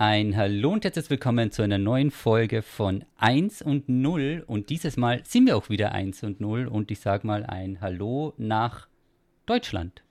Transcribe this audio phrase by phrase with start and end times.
[0.00, 4.44] Ein Hallo und herzlich willkommen zu einer neuen Folge von 1 und 0.
[4.46, 6.68] Und dieses Mal sind wir auch wieder 1 und 0.
[6.68, 8.88] Und ich sage mal ein Hallo nach
[9.44, 10.02] Deutschland.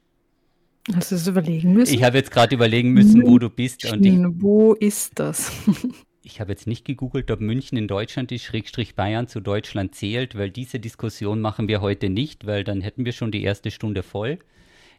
[0.94, 1.92] Hast du es überlegen müssen?
[1.92, 3.92] Ich habe jetzt gerade überlegen müssen, wo du bist.
[3.92, 5.52] Und ich, wo ist das?
[6.22, 10.38] ich habe jetzt nicht gegoogelt, ob München in Deutschland ist, Schrägstrich Bayern zu Deutschland zählt,
[10.38, 14.04] weil diese Diskussion machen wir heute nicht, weil dann hätten wir schon die erste Stunde
[14.04, 14.38] voll.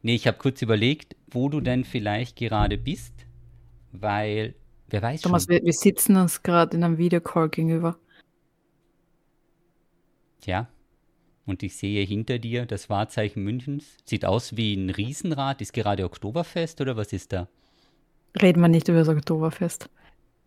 [0.03, 3.15] Nee, ich habe kurz überlegt, wo du denn vielleicht gerade bist,
[3.93, 4.57] weil
[4.91, 5.55] Wer weiß Thomas, schon.
[5.55, 7.99] Wir, wir sitzen uns gerade in einem Videocall gegenüber.
[10.45, 10.69] Ja.
[11.47, 13.97] Und ich sehe hinter dir das Wahrzeichen Münchens.
[14.05, 15.61] Sieht aus wie ein Riesenrad.
[15.61, 17.49] Ist gerade Oktoberfest oder was ist da?
[18.41, 19.89] Reden wir nicht über das Oktoberfest.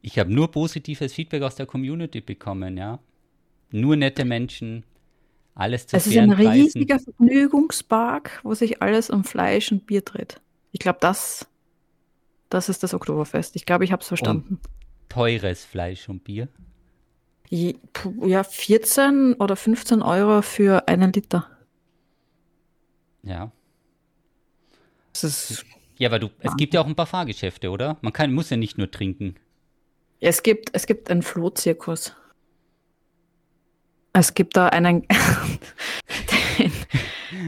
[0.01, 2.99] Ich habe nur positives Feedback aus der Community bekommen, ja.
[3.71, 4.83] Nur nette Menschen,
[5.55, 10.41] alles zu Es ist ein riesiger Vergnügungspark, wo sich alles um Fleisch und Bier dreht.
[10.71, 11.47] Ich glaube, das
[12.53, 13.55] das ist das Oktoberfest.
[13.55, 14.59] Ich glaube, ich habe es verstanden.
[14.61, 14.69] Und
[15.09, 16.47] teures Fleisch und Bier?
[17.49, 21.49] Ja, 14 oder 15 Euro für einen Liter.
[23.21, 23.51] Ja.
[25.13, 25.65] Das ist
[25.97, 27.97] ja, aber du, es gibt ja auch ein paar Fahrgeschäfte, oder?
[28.01, 29.35] Man kann, muss ja nicht nur trinken.
[30.19, 32.15] Es gibt, es gibt einen Flohzirkus.
[34.13, 35.07] Es gibt da einen,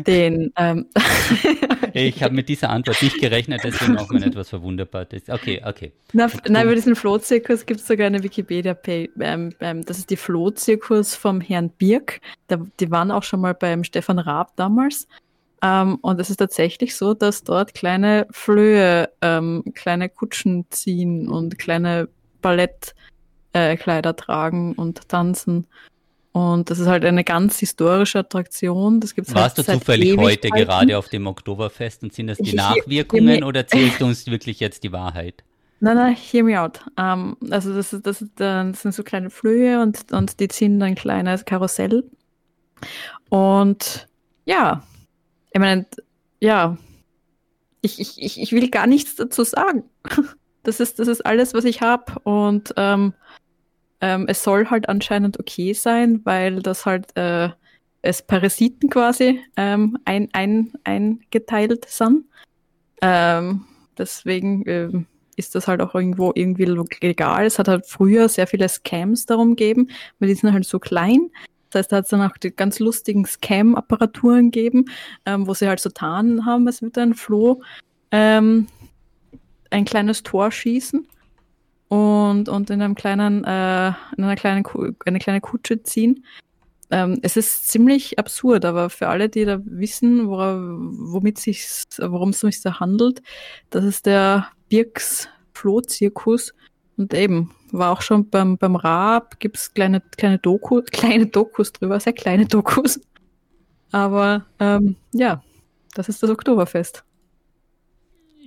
[0.04, 0.88] den ähm,
[1.94, 5.08] ich habe mit dieser Antwort nicht gerechnet, deswegen auch mal etwas verwunderbar.
[5.30, 5.94] Okay, okay.
[6.14, 9.10] Na, nein, über diesen Flohzirkus gibt es sogar eine Wikipedia-Page.
[9.20, 12.20] Ähm, ähm, das ist die Flohzirkus vom Herrn Birk.
[12.48, 15.08] Da, die waren auch schon mal beim Stefan Raab damals.
[15.64, 21.58] Ähm, und es ist tatsächlich so, dass dort kleine Flöhe, ähm, kleine Kutschen ziehen und
[21.58, 22.10] kleine
[22.42, 25.66] Ballettkleider äh, tragen und tanzen.
[26.36, 29.00] Und das ist halt eine ganz historische Attraktion.
[29.00, 32.54] Das gibt's Warst halt du zufällig heute gerade auf dem Oktoberfest und sind das die
[32.54, 35.46] Nachwirkungen oder zählst du uns wirklich jetzt die Wahrheit?
[35.80, 36.82] Nein, nein, hear me out.
[36.98, 40.50] Um, ähm, also das, ist, das, ist, das sind so kleine Flöhe und, und die
[40.50, 42.04] ziehen dann ein kleines Karussell.
[43.30, 44.10] Und
[44.44, 44.84] ja,
[45.54, 45.86] ich meine,
[46.42, 46.78] ja,
[47.80, 49.86] ich, ich, ich will gar nichts dazu sagen.
[50.64, 52.20] Das ist, das ist alles, was ich habe.
[52.24, 53.14] Und ähm,
[54.02, 57.50] ähm, es soll halt anscheinend okay sein, weil das halt äh,
[58.02, 62.26] es Parasiten quasi ähm, ein, ein, eingeteilt sind.
[63.02, 63.66] Ähm,
[63.98, 64.90] deswegen äh,
[65.36, 66.66] ist das halt auch irgendwo irgendwie
[67.02, 67.46] legal.
[67.46, 69.90] Es hat halt früher sehr viele Scams darum gegeben,
[70.20, 71.32] weil die sind halt so klein.
[71.72, 74.86] Das heißt, da hat es dann auch die ganz lustigen Scam-Apparaturen gegeben,
[75.26, 77.62] ähm, wo sie halt so tarnen haben, als würde ein Floh
[78.12, 78.68] ähm,
[79.72, 81.08] ein kleines Tor schießen
[81.88, 84.66] und, und in einem kleinen, äh, in einer kleinen,
[85.06, 86.26] eine kleine Kutsche ziehen.
[86.92, 91.66] Ähm, es ist ziemlich absurd, aber für alle, die da wissen, wora, womit sich,
[92.00, 93.22] worum es sich da handelt,
[93.72, 96.54] das ist der Birks Flohzirkus.
[96.98, 101.74] Und eben, war auch schon beim, beim Raab, gibt es kleine, kleine, Doku, kleine Dokus
[101.74, 103.00] drüber, sehr kleine Dokus.
[103.92, 105.44] Aber ähm, ja,
[105.94, 107.04] das ist das Oktoberfest.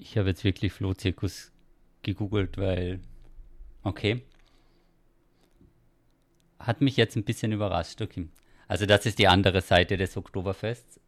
[0.00, 1.52] Ich habe jetzt wirklich Flohzirkus
[2.02, 3.00] gegoogelt, weil
[3.82, 4.22] Okay.
[6.58, 8.28] Hat mich jetzt ein bisschen überrascht, okay.
[8.66, 11.00] Also das ist die andere Seite des Oktoberfests.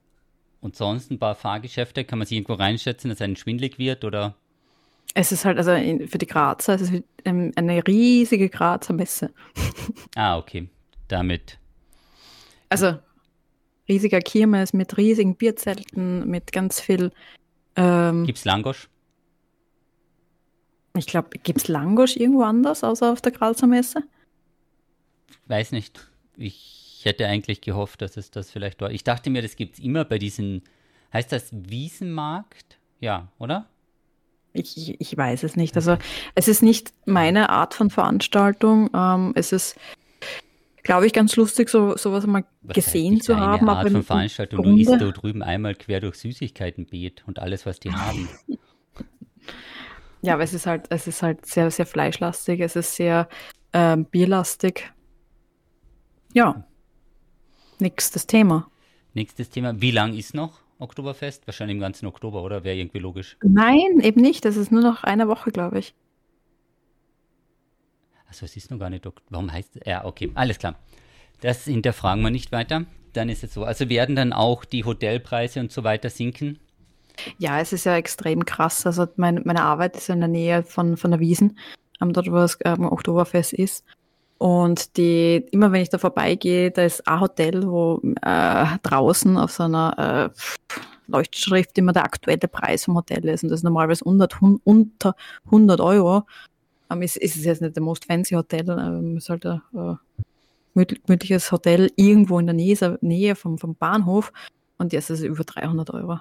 [0.61, 4.37] Und sonst ein paar Fahrgeschäfte, kann man sich irgendwo reinschätzen, dass einem schwindlig wird oder?
[5.15, 5.73] Es ist halt, also
[6.07, 9.33] für die Grazer, es ist eine riesige Grazer Messe.
[10.15, 10.69] ah, okay.
[11.09, 11.59] Damit.
[12.69, 12.99] Also
[13.89, 17.11] riesiger Kirmes mit riesigen Bierzelten, mit ganz viel.
[17.75, 18.89] Ähm, Gibt's Langosch?
[20.97, 24.03] Ich glaube, gibt es Langosch irgendwo anders, außer auf der Grazer Messe?
[25.47, 26.01] Weiß nicht.
[26.37, 28.91] Ich hätte eigentlich gehofft, dass es das vielleicht war.
[28.91, 30.62] Ich dachte mir, das gibt es immer bei diesen,
[31.12, 32.78] heißt das Wiesenmarkt?
[32.99, 33.69] Ja, oder?
[34.53, 35.77] Ich, ich weiß es nicht.
[35.77, 35.97] Also
[36.34, 38.91] es ist nicht meine Art von Veranstaltung.
[38.93, 39.77] Ähm, es ist,
[40.83, 43.69] glaube ich, ganz lustig, so sowas mal was gesehen zu haben.
[43.69, 44.62] Art aber von Veranstaltung.
[44.65, 48.28] Du isst da drüben einmal quer durch Süßigkeitenbeet und alles, was die haben.
[50.23, 53.28] Ja, aber es ist halt, es ist halt sehr, sehr fleischlastig, es ist sehr
[53.72, 54.93] ähm, bierlastig.
[56.33, 56.65] Ja.
[57.78, 58.71] Nächstes Thema.
[59.15, 59.81] Nächstes Thema.
[59.81, 61.47] Wie lang ist noch Oktoberfest?
[61.47, 62.65] Wahrscheinlich im ganzen Oktober, oder?
[62.65, 63.37] Wäre irgendwie logisch.
[63.43, 64.45] Nein, eben nicht.
[64.45, 65.95] Das ist nur noch eine Woche, glaube ich.
[68.28, 69.07] Also es ist noch gar nicht.
[69.31, 69.83] Warum heißt es?
[69.87, 70.77] Ja, okay, alles klar.
[71.41, 72.84] Das hinterfragen wir nicht weiter.
[73.13, 73.65] Dann ist es so.
[73.65, 76.59] Also werden dann auch die Hotelpreise und so weiter sinken?
[77.39, 78.87] Ja, es ist ja extrem krass.
[78.87, 81.59] Also mein, meine Arbeit ist in der Nähe von, von der Wiesen,
[82.01, 83.84] dort wo das ähm, Oktoberfest ist.
[84.39, 89.51] Und die, immer wenn ich da vorbeigehe, da ist ein Hotel, wo äh, draußen auf
[89.51, 90.41] so einer äh,
[91.09, 93.43] Leuchtschrift immer der aktuelle Preis vom Hotel ist.
[93.43, 94.28] Und das ist normalerweise unter,
[94.65, 95.15] unter
[95.47, 96.23] 100 Euro.
[96.91, 99.61] Ähm, es, es ist jetzt nicht der most fancy Hotel, ähm, es ist halt ein
[100.75, 104.33] äh, gemütliches Hotel irgendwo in der Nähe, Nähe vom, vom Bahnhof
[104.78, 106.21] und jetzt ist es über 300 Euro.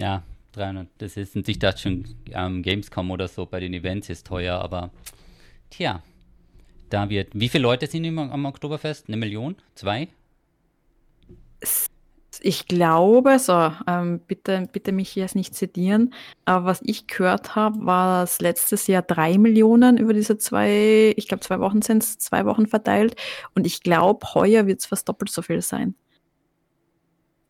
[0.00, 0.88] Ja, 300.
[0.98, 4.90] Das ist, ich dachte schon, ähm, Gamescom oder so bei den Events ist teuer, aber
[5.68, 6.02] tja,
[6.88, 7.28] da wird.
[7.34, 9.08] Wie viele Leute sind im, am Oktoberfest?
[9.08, 9.56] Eine Million?
[9.74, 10.08] Zwei?
[12.42, 16.14] Ich glaube, so, ähm, bitte, bitte mich jetzt nicht zitieren,
[16.46, 21.28] aber was ich gehört habe, war es letztes Jahr drei Millionen über diese zwei, ich
[21.28, 23.16] glaube zwei Wochen sind es, zwei Wochen verteilt
[23.54, 25.94] und ich glaube, heuer wird es fast doppelt so viel sein.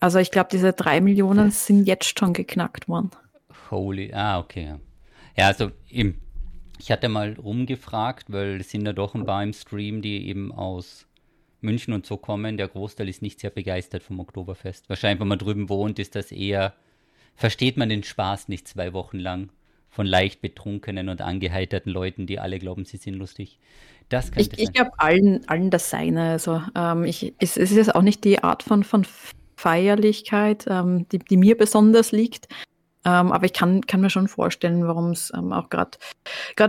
[0.01, 3.11] Also ich glaube, diese drei Millionen sind jetzt schon geknackt worden.
[3.71, 4.77] Holy, ah, okay.
[5.37, 10.01] Ja, also ich hatte mal rumgefragt, weil es sind ja doch ein paar im Stream,
[10.01, 11.07] die eben aus
[11.61, 12.57] München und so kommen.
[12.57, 14.89] Der Großteil ist nicht sehr begeistert vom Oktoberfest.
[14.89, 16.73] Wahrscheinlich, wenn man drüben wohnt, ist das eher,
[17.37, 19.51] versteht man den Spaß nicht zwei Wochen lang
[19.91, 23.59] von leicht betrunkenen und angeheiterten Leuten, die alle glauben, sie sind lustig.
[24.09, 26.31] Das ich ich glaube, allen, allen das Seine.
[26.31, 29.05] Also, ähm, ich, es, es ist jetzt auch nicht die Art von, von
[29.61, 32.49] Feierlichkeit, ähm, die, die, mir besonders liegt.
[33.05, 35.99] Ähm, aber ich kann, kann mir schon vorstellen, warum es ähm, auch gerade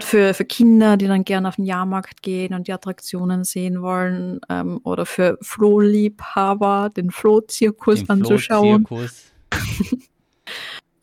[0.01, 4.39] für, für Kinder, die dann gerne auf den Jahrmarkt gehen und die Attraktionen sehen wollen,
[4.49, 8.85] ähm, oder für Flohliebhaber, den Flohzirkus anzuschauen.
[8.85, 9.31] Flohzirkus.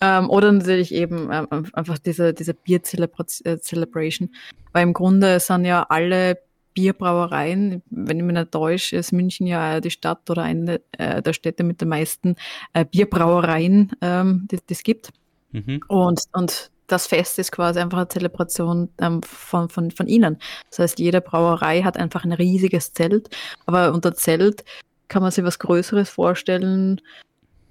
[0.01, 4.31] Ähm, oder natürlich eben ähm, einfach diese, diese Bier-Celebration.
[4.73, 6.39] Weil im Grunde sind ja alle
[6.79, 7.83] Bierbrauereien.
[7.91, 11.65] Wenn ich mich nicht täusche, ist München ja die Stadt oder eine äh, der Städte
[11.65, 12.37] mit den meisten
[12.73, 15.11] äh, Bierbrauereien, ähm, die es gibt.
[15.51, 15.81] Mhm.
[15.89, 20.39] Und, und das Fest ist quasi einfach eine Zelebration ähm, von, von, von ihnen.
[20.71, 23.29] Das heißt, jede Brauerei hat einfach ein riesiges Zelt,
[23.67, 24.65] aber unter Zelt
[25.09, 27.01] kann man sich was Größeres vorstellen.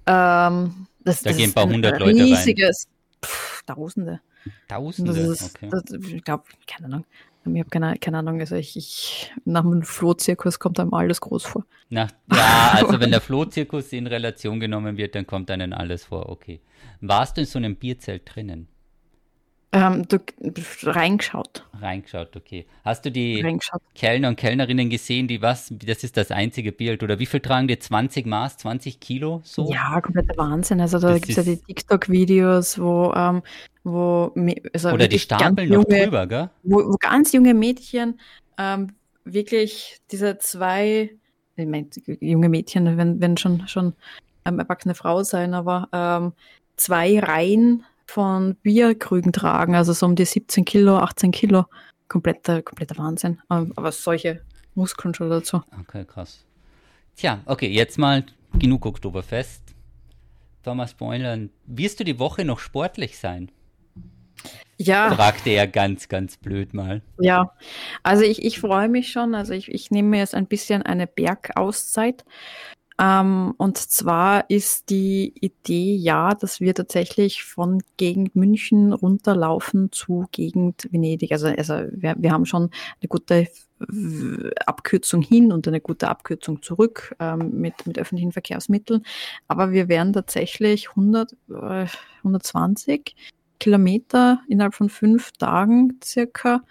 [0.06, 3.24] Ähm, das, da das gehen ein paar hundert Leute riesiges, rein.
[3.24, 4.20] Pff, Tausende.
[4.68, 5.12] Tausende?
[5.18, 5.68] Ist, okay.
[5.70, 7.04] das, ich glaube, keine Ahnung.
[7.54, 11.44] Ich habe keine, keine Ahnung, also ich, ich nach dem Flohzirkus kommt einem alles groß
[11.44, 11.64] vor.
[11.90, 16.28] Nach, ja, also wenn der Flohzirkus in Relation genommen wird, dann kommt einem alles vor,
[16.28, 16.60] okay.
[17.00, 18.68] Warst du in so einem Bierzelt drinnen?
[19.70, 20.18] Ähm, du,
[20.84, 21.62] reingeschaut.
[21.78, 22.64] Reingeschaut, okay.
[22.84, 23.44] Hast du die
[23.94, 27.68] Kellner und Kellnerinnen gesehen, die was, das ist das einzige Bild, oder wie viel tragen
[27.68, 27.78] die?
[27.78, 29.42] 20 Maß, 20 Kilo?
[29.44, 29.70] So?
[29.70, 30.80] Ja, kompletter Wahnsinn.
[30.80, 33.42] Also da gibt es ja die TikTok-Videos, wo, ähm,
[33.84, 34.32] wo
[34.72, 36.50] also oder die stapeln noch junge, drüber, gell?
[36.62, 38.18] Wo, wo ganz junge Mädchen
[38.56, 38.94] ähm,
[39.24, 41.10] wirklich diese zwei,
[41.56, 41.88] ich meine,
[42.20, 43.92] junge Mädchen, wenn, wenn schon, schon
[44.46, 46.32] ähm, erwachsene Frau sein, aber ähm,
[46.76, 51.66] zwei Reihen von Bierkrügen tragen, also so um die 17 Kilo, 18 Kilo.
[52.08, 53.38] Kompletter, kompletter Wahnsinn.
[53.50, 54.40] Ähm, aber solche
[54.74, 55.62] Muskeln schon dazu.
[55.80, 56.46] Okay, krass.
[57.16, 58.24] Tja, okay, jetzt mal
[58.58, 59.62] genug Oktoberfest.
[60.62, 63.50] Thomas Beunlein, wirst du die Woche noch sportlich sein?
[64.78, 65.10] Ja.
[65.10, 67.02] Fragte er ganz, ganz blöd mal.
[67.18, 67.52] Ja,
[68.02, 69.34] also ich, ich freue mich schon.
[69.34, 72.24] Also ich, ich nehme mir jetzt ein bisschen eine Bergauszeit.
[73.00, 80.26] Ähm, und zwar ist die Idee ja, dass wir tatsächlich von Gegend München runterlaufen zu
[80.32, 81.30] Gegend Venedig.
[81.32, 83.46] Also, also wir, wir haben schon eine gute
[84.66, 89.04] Abkürzung hin und eine gute Abkürzung zurück ähm, mit, mit öffentlichen Verkehrsmitteln.
[89.46, 91.86] Aber wir werden tatsächlich 100, äh,
[92.18, 93.14] 120
[93.60, 96.62] Kilometer innerhalb von fünf Tagen circa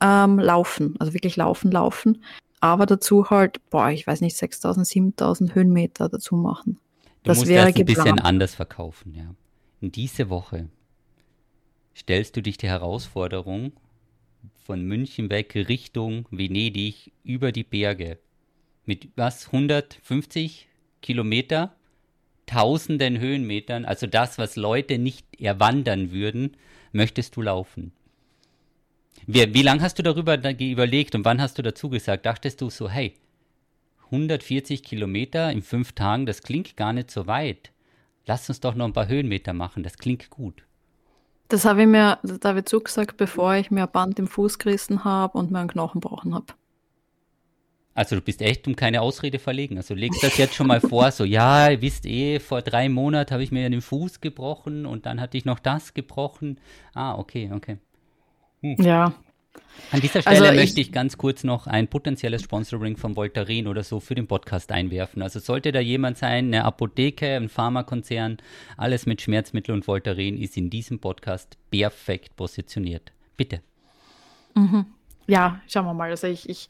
[0.00, 0.94] ähm, laufen.
[0.98, 2.22] Also wirklich laufen, laufen
[2.62, 6.78] aber dazu halt, boah, ich weiß nicht, 6000, 7000 Höhenmeter dazu machen.
[7.24, 8.04] Du das musst wäre das ein geplant.
[8.04, 9.34] bisschen anders verkaufen, ja.
[9.80, 10.68] In diese Woche
[11.96, 13.72] stellst du dich die Herausforderung
[14.64, 18.20] von München weg Richtung Venedig über die Berge.
[18.86, 19.46] Mit was?
[19.46, 20.68] 150
[21.02, 21.74] Kilometer?
[22.46, 26.56] Tausenden Höhenmetern, also das, was Leute nicht erwandern würden,
[26.92, 27.92] möchtest du laufen.
[29.26, 32.26] Wie, wie lange hast du darüber überlegt und wann hast du dazu gesagt?
[32.26, 33.14] Dachtest du so, hey,
[34.06, 37.70] 140 Kilometer in fünf Tagen, das klingt gar nicht so weit.
[38.26, 40.64] Lass uns doch noch ein paar Höhenmeter machen, das klingt gut.
[41.48, 45.36] Das habe ich mir David zugesagt, bevor ich mir ein Band im Fuß gerissen habe
[45.36, 46.46] und mir einen Knochen gebrochen habe.
[47.94, 49.76] Also du bist echt um keine Ausrede verlegen.
[49.76, 53.32] Also legst das jetzt schon mal vor, so ja, ihr wisst eh, vor drei Monaten
[53.32, 56.58] habe ich mir den Fuß gebrochen und dann hatte ich noch das gebrochen.
[56.94, 57.76] Ah, okay, okay.
[58.62, 58.76] Hm.
[58.78, 59.12] Ja.
[59.90, 63.66] An dieser Stelle also möchte ich, ich, ganz kurz noch ein potenzielles Sponsoring von Voltaren
[63.66, 65.20] oder so für den Podcast einwerfen.
[65.22, 68.38] Also sollte da jemand sein, eine Apotheke, ein Pharmakonzern,
[68.76, 73.12] alles mit Schmerzmittel und Voltaren ist in diesem Podcast perfekt positioniert.
[73.36, 73.60] Bitte.
[74.54, 74.86] Mhm.
[75.26, 76.10] Ja, schauen wir mal.
[76.10, 76.68] Also ich, ich,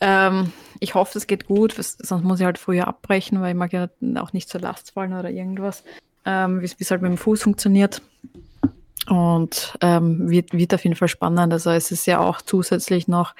[0.00, 3.72] ähm, ich hoffe, es geht gut, sonst muss ich halt früher abbrechen, weil ich mag
[3.72, 5.82] ja auch nicht zur Last fallen oder irgendwas,
[6.24, 8.00] ähm, wie es halt mit dem Fuß funktioniert.
[9.08, 11.52] Und ähm, wird, wird auf jeden Fall spannend.
[11.52, 13.34] Also es ist ja auch zusätzlich noch,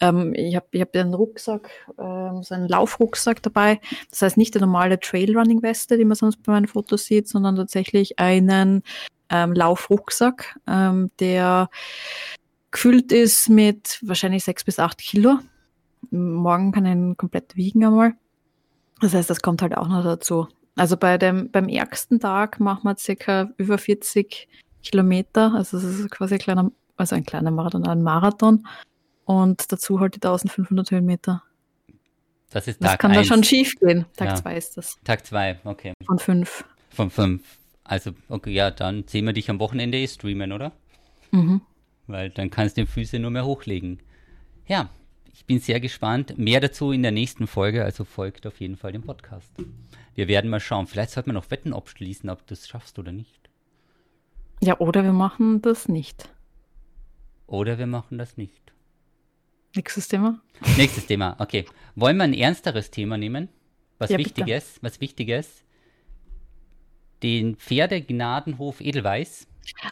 [0.00, 3.80] ähm, ich habe ich hab einen Rucksack, ähm, so einen Laufrucksack dabei.
[4.10, 8.18] Das heißt nicht die normale Trailrunning-Weste, die man sonst bei meinen Fotos sieht, sondern tatsächlich
[8.18, 8.82] einen
[9.28, 11.68] ähm, Laufrucksack, ähm, der
[12.70, 15.38] gefüllt ist mit wahrscheinlich sechs bis acht Kilo.
[16.10, 18.14] Morgen kann ich ihn komplett wiegen einmal.
[19.00, 20.48] Das heißt, das kommt halt auch noch dazu.
[20.74, 24.48] Also bei dem, beim ärgsten Tag machen wir circa über 40
[24.82, 25.54] Kilometer.
[25.54, 28.66] Also es ist quasi ein kleiner, also ein kleiner Marathon, ein Marathon.
[29.24, 31.42] Und dazu halt die 1500 Höhenmeter.
[32.50, 33.28] Das ist Tag Das kann eins.
[33.28, 34.04] da schon schief gehen.
[34.16, 34.34] Tag Ja.
[34.36, 34.98] 2 ist das.
[35.04, 35.92] Tag zwei, okay.
[36.04, 36.64] Von 5.
[36.90, 37.42] Von fünf.
[37.84, 40.72] Also, okay, ja, dann sehen wir dich am Wochenende eh streamen, oder?
[41.30, 41.62] Mhm.
[42.06, 44.00] Weil dann kannst du die Füße nur mehr hochlegen.
[44.66, 44.90] Ja,
[45.32, 46.36] ich bin sehr gespannt.
[46.36, 49.50] Mehr dazu in der nächsten Folge, also folgt auf jeden Fall dem Podcast.
[50.14, 50.86] Wir werden mal schauen.
[50.86, 53.41] Vielleicht sollten wir noch Wetten abschließen, ob du es schaffst oder nicht.
[54.62, 56.30] Ja, oder wir machen das nicht.
[57.48, 58.72] Oder wir machen das nicht.
[59.74, 60.40] Nächstes Thema.
[60.76, 61.64] Nächstes Thema, okay.
[61.96, 63.48] Wollen wir ein ernsteres Thema nehmen?
[63.98, 64.28] Was Ja, bitte.
[64.28, 65.64] Wichtiges, was Wichtiges.
[67.24, 69.48] Den Pferdegnadenhof Edelweiß.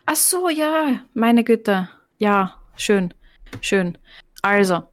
[0.07, 1.89] Ach so, ja, meine Güte.
[2.19, 3.13] Ja, schön,
[3.61, 3.99] schön.
[4.43, 4.85] Also,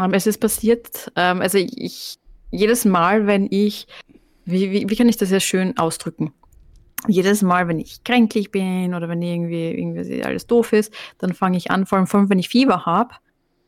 [0.00, 2.18] ähm, es ist passiert, ähm, also ich,
[2.50, 3.86] jedes Mal, wenn ich,
[4.46, 6.32] wie, wie, wie kann ich das ja schön ausdrücken?
[7.08, 11.56] Jedes Mal, wenn ich kränklich bin oder wenn irgendwie, irgendwie alles doof ist, dann fange
[11.56, 13.14] ich an, vor allem, vor allem wenn ich Fieber habe,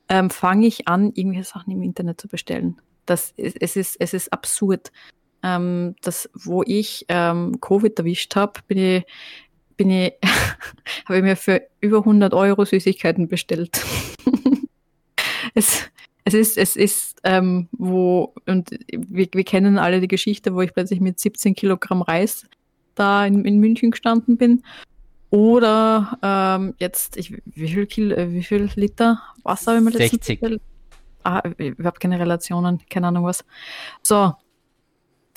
[0.08, 2.80] ähm, fange ich an, irgendwelche Sachen im Internet zu bestellen.
[3.06, 4.90] Das ist, es ist, es ist absurd.
[5.42, 9.04] Ähm, das, wo ich ähm, Covid erwischt habe, bin ich,
[9.76, 10.12] bin ich,
[11.06, 13.84] habe ich mir für über 100 Euro Süßigkeiten bestellt.
[15.54, 15.88] es,
[16.24, 20.74] es ist, es ist, ähm, wo, und wir, wir kennen alle die Geschichte, wo ich
[20.74, 22.46] plötzlich mit 17 Kilogramm Reis
[22.98, 24.62] da in, in München gestanden bin.
[25.30, 29.90] Oder ähm, jetzt, ich, wie, viel Kilo, äh, wie viel Liter Wasser habe ich mir
[29.90, 30.40] letztens 60.
[30.40, 30.62] bestellt?
[31.24, 33.44] Ah, ich habe keine Relationen, keine Ahnung was.
[34.02, 34.34] So.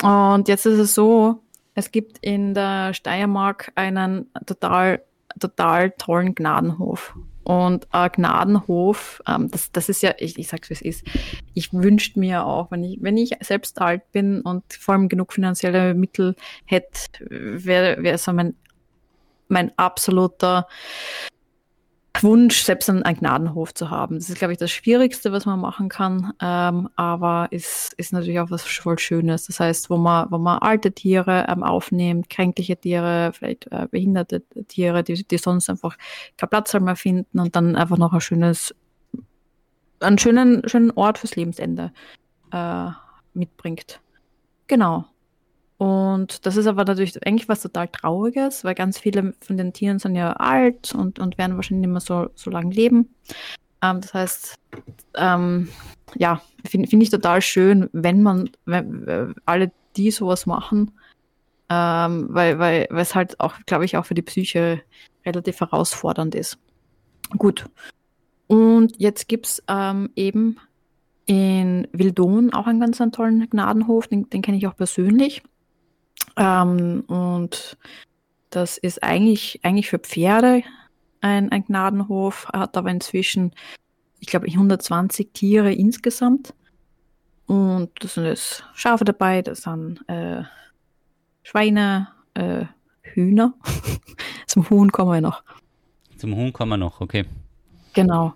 [0.02, 1.42] Und jetzt ist es so,
[1.74, 5.02] es gibt in der Steiermark einen total,
[5.38, 7.14] total tollen Gnadenhof.
[7.44, 11.06] Und ein Gnadenhof, ähm, das, das ist ja, ich, ich sag's wie es ist,
[11.54, 15.32] ich wünschte mir auch, wenn ich, wenn ich selbst alt bin und vor allem genug
[15.32, 18.54] finanzielle Mittel hätte, wäre wär so mein,
[19.48, 20.66] mein absoluter
[22.20, 24.16] Wunsch, selbst einen, Gnadenhof zu haben.
[24.16, 28.38] Das ist, glaube ich, das Schwierigste, was man machen kann, ähm, aber ist, ist natürlich
[28.38, 29.46] auch was voll Schönes.
[29.46, 34.42] Das heißt, wo man, wo man alte Tiere ähm, aufnimmt, kränkliche Tiere, vielleicht äh, behinderte
[34.68, 35.96] Tiere, die, die sonst einfach
[36.36, 38.74] keinen Platz mehr finden und dann einfach noch ein schönes,
[40.00, 41.92] einen schönen, schönen Ort fürs Lebensende
[42.52, 42.88] äh,
[43.34, 44.00] mitbringt.
[44.66, 45.06] Genau.
[45.82, 49.98] Und das ist aber natürlich eigentlich was total Trauriges, weil ganz viele von den Tieren
[49.98, 53.12] sind ja alt und, und werden wahrscheinlich nicht mehr so, so lange leben.
[53.82, 54.54] Ähm, das heißt,
[55.16, 55.70] ähm,
[56.14, 60.92] ja, finde find ich total schön, wenn man, wenn, äh, alle die sowas machen,
[61.68, 64.82] ähm, weil, weil, weil es halt auch, glaube ich, auch für die Psyche
[65.26, 66.58] relativ herausfordernd ist.
[67.36, 67.68] Gut.
[68.46, 70.60] Und jetzt gibt's ähm, eben
[71.26, 75.42] in Wildon auch einen ganz tollen Gnadenhof, den, den kenne ich auch persönlich.
[76.36, 77.76] Ähm, und
[78.50, 80.62] das ist eigentlich, eigentlich für Pferde
[81.20, 83.52] ein, ein Gnadenhof, hat aber inzwischen,
[84.20, 86.54] ich glaube, 120 Tiere insgesamt.
[87.46, 90.42] Und da sind jetzt Schafe dabei, da sind äh,
[91.42, 92.66] Schweine, äh,
[93.02, 93.54] Hühner.
[94.46, 95.42] Zum Huhn kommen wir noch.
[96.16, 97.24] Zum Huhn kommen wir noch, okay.
[97.94, 98.34] Genau.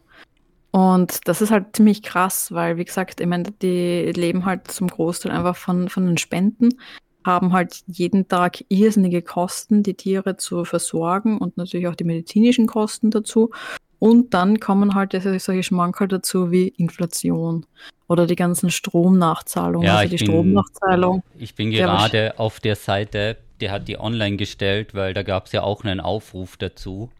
[0.70, 4.88] Und das ist halt ziemlich krass, weil, wie gesagt, ich meine, die leben halt zum
[4.88, 6.78] Großteil einfach von, von den Spenden,
[7.26, 12.66] haben halt jeden Tag irrsinnige Kosten, die Tiere zu versorgen und natürlich auch die medizinischen
[12.66, 13.50] Kosten dazu.
[13.98, 17.66] Und dann kommen halt solche Schmankerl dazu wie Inflation
[18.08, 19.86] oder die ganzen Stromnachzahlungen.
[19.86, 21.22] Ja, also ich die bin- Stromnachzahlung.
[21.38, 25.52] Ich bin gerade auf der Seite, der hat die online gestellt, weil da gab es
[25.52, 27.10] ja auch einen Aufruf dazu.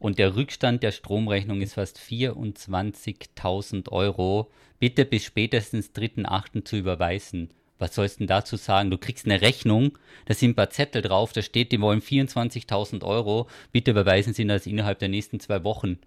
[0.00, 4.50] Und der Rückstand der Stromrechnung ist fast 24.000 Euro.
[4.78, 6.64] Bitte bis spätestens 3.8.
[6.64, 7.50] zu überweisen.
[7.78, 8.90] Was sollst du denn dazu sagen?
[8.90, 13.04] Du kriegst eine Rechnung, da sind ein paar Zettel drauf, da steht, die wollen 24.000
[13.04, 13.46] Euro.
[13.72, 15.98] Bitte überweisen Sie das innerhalb der nächsten zwei Wochen.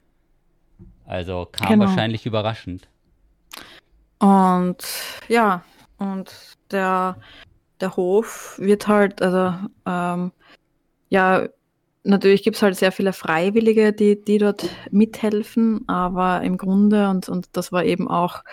[1.06, 1.86] Also kam Genau.
[1.86, 2.88] wahrscheinlich überraschend.
[4.20, 4.78] Und
[5.28, 5.64] ja,
[5.98, 6.32] und
[6.72, 7.18] der,
[7.80, 9.54] der Hof wird halt, also
[9.86, 10.32] ähm,
[11.10, 11.48] ja,
[12.04, 17.30] natürlich gibt es halt sehr viele Freiwillige, die, die dort mithelfen, aber im Grunde, und,
[17.30, 18.44] und das war eben auch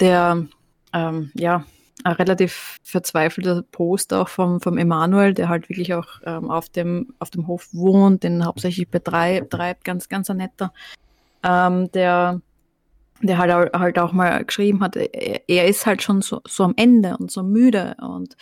[0.00, 0.46] der,
[0.92, 1.64] ähm, ja,
[2.08, 7.14] ein relativ verzweifelter Post auch vom, vom Emanuel, der halt wirklich auch ähm, auf, dem,
[7.18, 10.72] auf dem Hof wohnt, den hauptsächlich betreibt, ganz, ganz ein netter,
[11.42, 12.40] ähm, der,
[13.22, 17.16] der halt, halt auch mal geschrieben hat, er ist halt schon so, so am Ende
[17.18, 18.36] und so müde und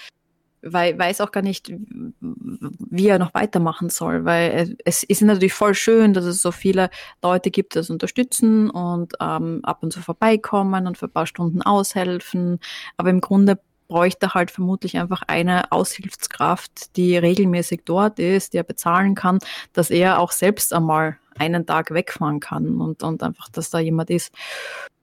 [0.62, 1.72] weil, weiß auch gar nicht,
[2.20, 6.90] wie er noch weitermachen soll, weil es ist natürlich voll schön, dass es so viele
[7.22, 11.26] Leute gibt, die das unterstützen und ähm, ab und zu vorbeikommen und für ein paar
[11.26, 12.58] Stunden aushelfen,
[12.96, 13.58] aber im Grunde
[13.88, 19.38] bräuchte er halt vermutlich einfach eine Aushilfskraft, die regelmäßig dort ist, die er bezahlen kann,
[19.72, 24.10] dass er auch selbst einmal einen Tag wegfahren kann und, und einfach, dass da jemand
[24.10, 24.32] ist.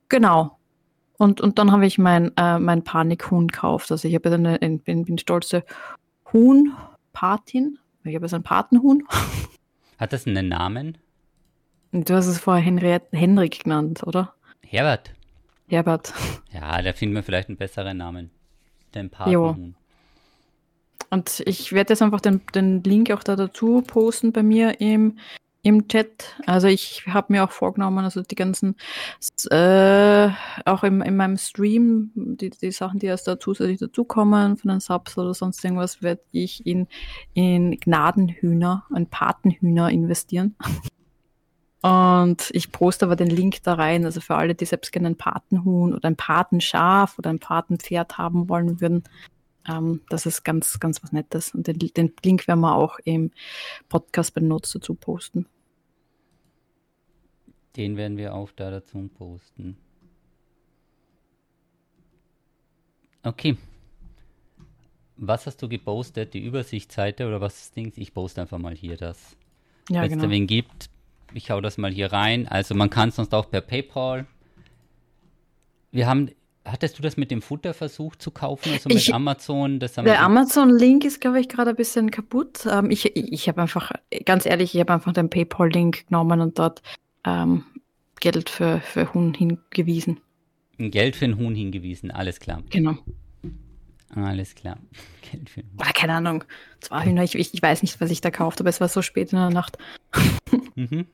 [0.09, 0.57] Genau.
[1.17, 3.91] Und, und dann habe ich mein, äh, mein Panikhuhn gekauft.
[3.91, 5.63] Also ich habe eine, eine, bin, bin stolze
[6.31, 7.79] Huhn-Patin.
[8.03, 9.03] Ich habe jetzt ein Patenhuhn.
[9.99, 10.97] Hat das einen Namen?
[11.91, 14.33] Du hast es vorher Henriette, Henrik genannt, oder?
[14.65, 15.13] Herbert.
[15.67, 16.13] Herbert.
[16.53, 18.29] Ja, da finden wir vielleicht einen besseren Namen.
[18.93, 19.73] Den Patenhuhn.
[21.09, 25.17] Und ich werde jetzt einfach den, den Link auch da dazu posten bei mir im,
[25.63, 26.35] im Chat.
[26.45, 28.75] Also ich habe mir auch vorgenommen, also die ganzen,
[29.49, 30.29] äh,
[30.65, 34.81] auch im, in meinem Stream, die, die Sachen, die erst da zusätzlich dazukommen, von den
[34.81, 36.87] Subs oder sonst irgendwas, werde ich in,
[37.33, 40.55] in Gnadenhühner, ein Patenhühner investieren.
[41.81, 45.17] Und ich poste aber den Link da rein, also für alle, die selbst gerne ein
[45.17, 49.03] Patenhuhn oder ein Patenschaf oder ein Patenpferd haben wollen würden,
[49.67, 51.53] ähm, das ist ganz, ganz was Nettes.
[51.53, 53.31] Und den, den Link werden wir auch im
[53.89, 55.45] Podcast bei Notes dazu posten.
[57.75, 59.77] Den werden wir auch da dazu posten.
[63.23, 63.57] Okay.
[65.15, 66.33] Was hast du gepostet?
[66.33, 67.97] Die Übersichtsseite oder was ist Dings?
[67.97, 69.35] Ich poste einfach mal hier das.
[69.89, 70.29] Ja, Wenn es genau.
[70.29, 70.89] wen gibt,
[71.33, 72.47] ich hau das mal hier rein.
[72.47, 74.27] Also man kann es sonst auch per PayPal.
[75.91, 76.29] Wir haben
[76.65, 79.79] Hattest du das mit dem Futter versucht zu kaufen, also mit ich, Amazon?
[79.79, 82.65] der Amazon-Link ist, glaube ich, gerade ein bisschen kaputt.
[82.71, 83.91] Ähm, ich ich habe einfach,
[84.23, 86.81] ganz ehrlich, ich habe einfach den PayPal-Link genommen und dort
[87.25, 87.63] ähm,
[88.19, 90.21] Geld für, für Huhn hingewiesen.
[90.77, 92.63] Geld für ein Huhn hingewiesen, alles klar.
[92.69, 92.97] Genau.
[94.15, 94.77] Alles klar.
[95.31, 96.43] Geld für Oder keine Ahnung,
[96.79, 99.31] zwei Hühner, ich, ich weiß nicht, was ich da kauft, aber es war so spät
[99.31, 99.77] in der Nacht.
[100.75, 101.05] mhm.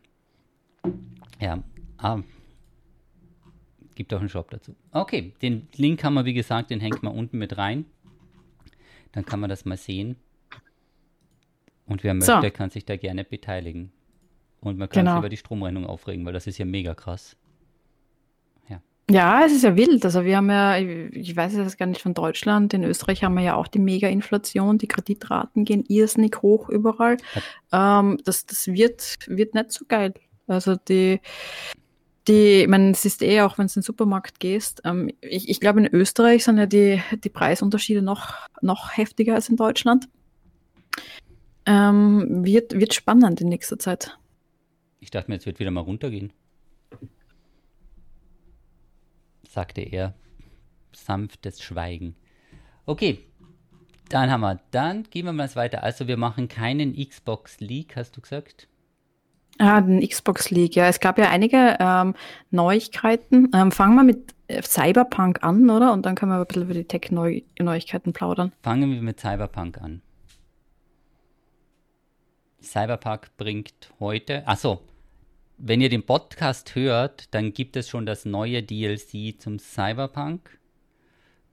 [1.40, 1.64] Ja,
[1.98, 2.20] ah,
[4.00, 4.78] Gibt auch einen Shop dazu.
[4.94, 7.84] Okay, den Link haben wir, wie gesagt, den hängt man unten mit rein.
[9.12, 10.16] Dann kann man das mal sehen.
[11.86, 12.50] Und wer möchte, so.
[12.52, 13.92] kann sich da gerne beteiligen.
[14.62, 15.14] Und man kann genau.
[15.14, 17.38] sich über die Stromrechnung aufregen, weil das ist ja mega krass.
[18.68, 18.82] Ja.
[19.10, 20.04] ja, es ist ja wild.
[20.04, 23.44] Also wir haben ja, ich weiß es gar nicht von Deutschland, in Österreich haben wir
[23.44, 27.18] ja auch die Mega-Inflation, die Kreditraten gehen irrsinnig hoch überall.
[27.72, 30.14] Ähm, das das wird, wird nicht so geil.
[30.48, 31.22] Also die,
[32.28, 35.50] die, ich meine, es ist eh auch, wenn du in den Supermarkt gehst, ähm, ich,
[35.50, 40.10] ich glaube, in Österreich sind ja die, die Preisunterschiede noch, noch heftiger als in Deutschland.
[41.66, 44.18] Ähm, wird, wird spannend in nächster Zeit.
[45.00, 46.34] Ich dachte mir, jetzt wird wieder mal runtergehen.
[49.44, 50.14] Sagte er.
[50.92, 52.16] Sanftes Schweigen.
[52.86, 53.20] Okay,
[54.10, 54.60] dann haben wir.
[54.72, 55.84] Dann gehen wir mal weiter.
[55.84, 58.68] Also wir machen keinen Xbox League, hast du gesagt?
[59.60, 60.88] Ah, den Xbox League, ja.
[60.88, 62.16] Es gab ja einige ähm,
[62.50, 63.50] Neuigkeiten.
[63.54, 65.94] Ähm, fangen wir mit äh, Cyberpunk an, oder?
[65.94, 68.54] Und dann können wir ein bisschen über die Tech-Neuigkeiten plaudern.
[68.64, 70.02] Fangen wir mit Cyberpunk an.
[72.62, 74.82] Cyberpunk bringt heute, achso,
[75.58, 80.59] wenn ihr den Podcast hört, dann gibt es schon das neue DLC zum Cyberpunk.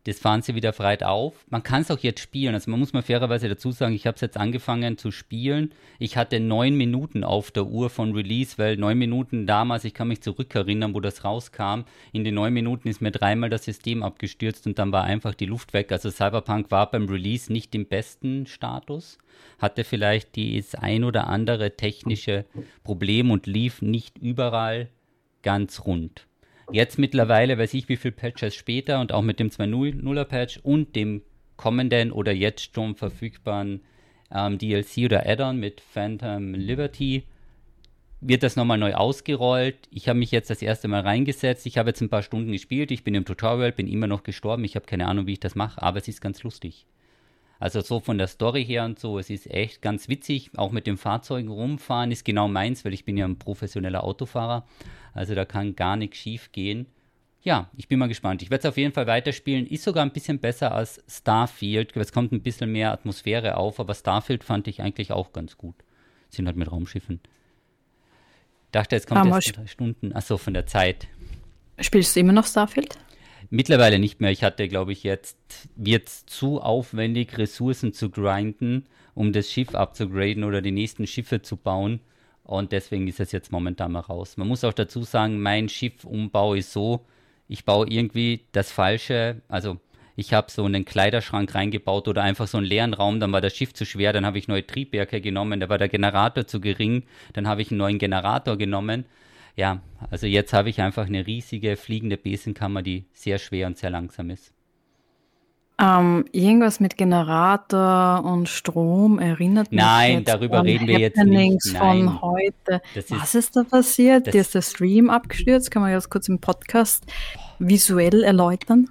[0.06, 1.44] Das fahren sie wieder frei auf.
[1.50, 2.54] Man kann es auch jetzt spielen.
[2.54, 5.74] Also man muss mal fairerweise dazu sagen, ich habe es jetzt angefangen zu spielen.
[5.98, 10.06] Ich hatte neun Minuten auf der Uhr von Release, weil neun Minuten damals, ich kann
[10.06, 11.80] mich zurückerinnern, wo das rauskam.
[12.12, 15.46] In den neun Minuten ist mir dreimal das System abgestürzt und dann war einfach die
[15.46, 15.90] Luft weg.
[15.90, 19.18] Also Cyberpunk war beim Release nicht im besten Status,
[19.58, 22.44] hatte vielleicht das ein oder andere technische
[22.84, 24.88] Problem und lief nicht überall
[25.42, 26.28] ganz rund.
[26.72, 30.96] Jetzt mittlerweile weiß ich wie viele Patches später und auch mit dem 2.0er Patch und
[30.96, 31.22] dem
[31.56, 33.80] kommenden oder jetzt schon verfügbaren
[34.34, 37.24] ähm, DLC oder Add-on mit Phantom Liberty
[38.20, 39.76] wird das nochmal neu ausgerollt.
[39.90, 41.66] Ich habe mich jetzt das erste Mal reingesetzt.
[41.66, 42.90] Ich habe jetzt ein paar Stunden gespielt.
[42.90, 44.64] Ich bin im Tutorial, bin immer noch gestorben.
[44.64, 46.86] Ich habe keine Ahnung, wie ich das mache, aber es ist ganz lustig.
[47.58, 50.50] Also so von der Story her und so, es ist echt ganz witzig.
[50.56, 54.66] Auch mit den Fahrzeugen rumfahren ist genau meins, weil ich bin ja ein professioneller Autofahrer.
[55.14, 56.86] Also da kann gar nichts schief gehen.
[57.42, 58.42] Ja, ich bin mal gespannt.
[58.42, 59.66] Ich werde es auf jeden Fall weiterspielen.
[59.66, 61.96] Ist sogar ein bisschen besser als Starfield.
[61.96, 65.76] Es kommt ein bisschen mehr Atmosphäre auf, aber Starfield fand ich eigentlich auch ganz gut.
[66.28, 67.20] Sind halt mit Raumschiffen.
[68.72, 70.12] Dachte, jetzt kommt jetzt drei Stunden.
[70.12, 71.06] Achso, von der Zeit.
[71.78, 72.98] Spielst du immer noch Starfield?
[73.50, 74.30] Mittlerweile nicht mehr.
[74.30, 75.36] Ich hatte, glaube ich, jetzt
[75.76, 81.56] wird zu aufwendig, Ressourcen zu grinden, um das Schiff abzugraden oder die nächsten Schiffe zu
[81.56, 82.00] bauen.
[82.42, 84.36] Und deswegen ist es jetzt momentan mal raus.
[84.36, 87.04] Man muss auch dazu sagen, mein Schiffumbau ist so,
[87.48, 89.78] ich baue irgendwie das Falsche, also
[90.16, 93.54] ich habe so einen Kleiderschrank reingebaut oder einfach so einen leeren Raum, dann war das
[93.54, 97.02] Schiff zu schwer, dann habe ich neue Triebwerke genommen, da war der Generator zu gering,
[97.34, 99.04] dann habe ich einen neuen Generator genommen.
[99.56, 103.90] Ja, also jetzt habe ich einfach eine riesige fliegende Besenkammer, die sehr schwer und sehr
[103.90, 104.52] langsam ist.
[105.78, 111.72] Ähm, irgendwas mit Generator und Strom erinnert mich Nein, darüber reden wir jetzt nicht.
[111.72, 112.04] Nein.
[112.04, 112.80] von heute.
[112.94, 114.32] Das Was ist, ist da passiert?
[114.32, 115.70] Dir ist der Stream abgestürzt?
[115.70, 117.04] Kann man das kurz im Podcast
[117.58, 118.88] visuell erläutern?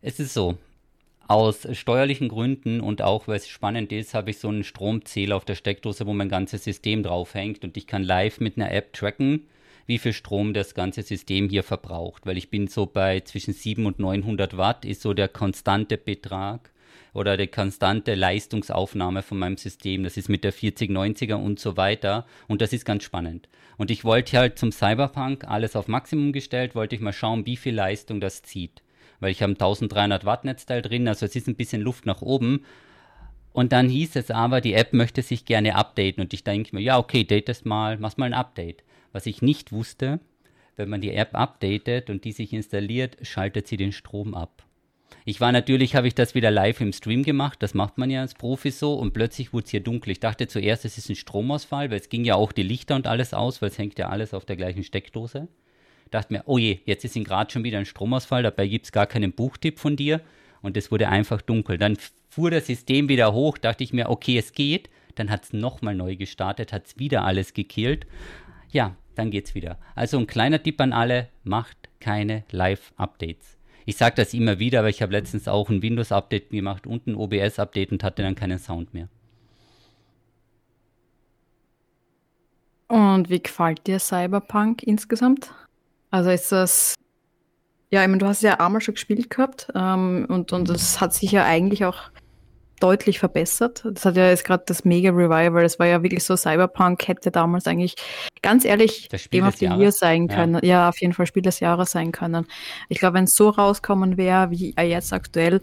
[0.00, 0.56] Es ist so,
[1.28, 5.44] aus steuerlichen Gründen und auch weil es spannend ist, habe ich so einen Stromzähler auf
[5.44, 9.46] der Steckdose, wo mein ganzes System draufhängt und ich kann live mit einer App tracken,
[9.86, 13.98] wie viel Strom das ganze System hier verbraucht, weil ich bin so bei zwischen 700
[13.98, 16.70] und 900 Watt ist so der konstante Betrag
[17.12, 20.04] oder die konstante Leistungsaufnahme von meinem System.
[20.04, 23.48] Das ist mit der 4090er und so weiter und das ist ganz spannend.
[23.76, 27.56] Und ich wollte halt zum Cyberpunk alles auf Maximum gestellt, wollte ich mal schauen, wie
[27.56, 28.82] viel Leistung das zieht
[29.20, 32.20] weil ich habe ein 1300 Watt Netzteil drin, also es ist ein bisschen Luft nach
[32.20, 32.64] oben.
[33.52, 36.82] Und dann hieß es aber, die App möchte sich gerne updaten und ich denke mir,
[36.82, 38.82] ja, okay, date das mal, mach mal ein Update.
[39.14, 40.18] Was ich nicht wusste,
[40.74, 44.64] wenn man die App updatet und die sich installiert, schaltet sie den Strom ab.
[45.24, 48.22] Ich war natürlich, habe ich das wieder live im Stream gemacht, das macht man ja
[48.22, 50.10] als Profi so und plötzlich wurde es hier dunkel.
[50.10, 53.06] Ich dachte zuerst, es ist ein Stromausfall, weil es ging ja auch die Lichter und
[53.06, 55.46] alles aus, weil es hängt ja alles auf der gleichen Steckdose.
[56.10, 59.06] Dachte mir, oh je, jetzt ist gerade schon wieder ein Stromausfall, dabei gibt es gar
[59.06, 60.22] keinen Buchtipp von dir
[60.60, 61.78] und es wurde einfach dunkel.
[61.78, 61.96] Dann
[62.28, 64.90] fuhr das System wieder hoch, dachte ich mir, okay, es geht.
[65.14, 68.06] Dann hat es nochmal neu gestartet, hat es wieder alles gekillt.
[68.72, 69.78] Ja, dann geht's wieder.
[69.94, 73.56] Also ein kleiner Tipp an alle, macht keine Live-Updates.
[73.86, 77.14] Ich sage das immer wieder, aber ich habe letztens auch ein Windows-Update gemacht und ein
[77.14, 79.08] OBS-Update und hatte dann keinen Sound mehr.
[82.88, 85.52] Und wie gefällt dir Cyberpunk insgesamt?
[86.10, 86.94] Also ist das,
[87.90, 91.12] ja, ich meine, du hast ja einmal schon gespielt gehabt ähm, und, und das hat
[91.12, 92.10] sich ja eigentlich auch
[92.80, 93.84] deutlich verbessert.
[93.92, 97.30] Das hat ja jetzt gerade das Mega Revival, das war ja wirklich so, Cyberpunk hätte
[97.30, 97.94] damals eigentlich,
[98.42, 100.54] ganz ehrlich, Game of the Year sein können.
[100.56, 100.60] Ja.
[100.62, 100.88] ja.
[100.88, 102.46] auf jeden Fall Spiel des Jahres sein können.
[102.88, 105.60] Ich glaube, wenn es so rauskommen wäre, wie er jetzt aktuell,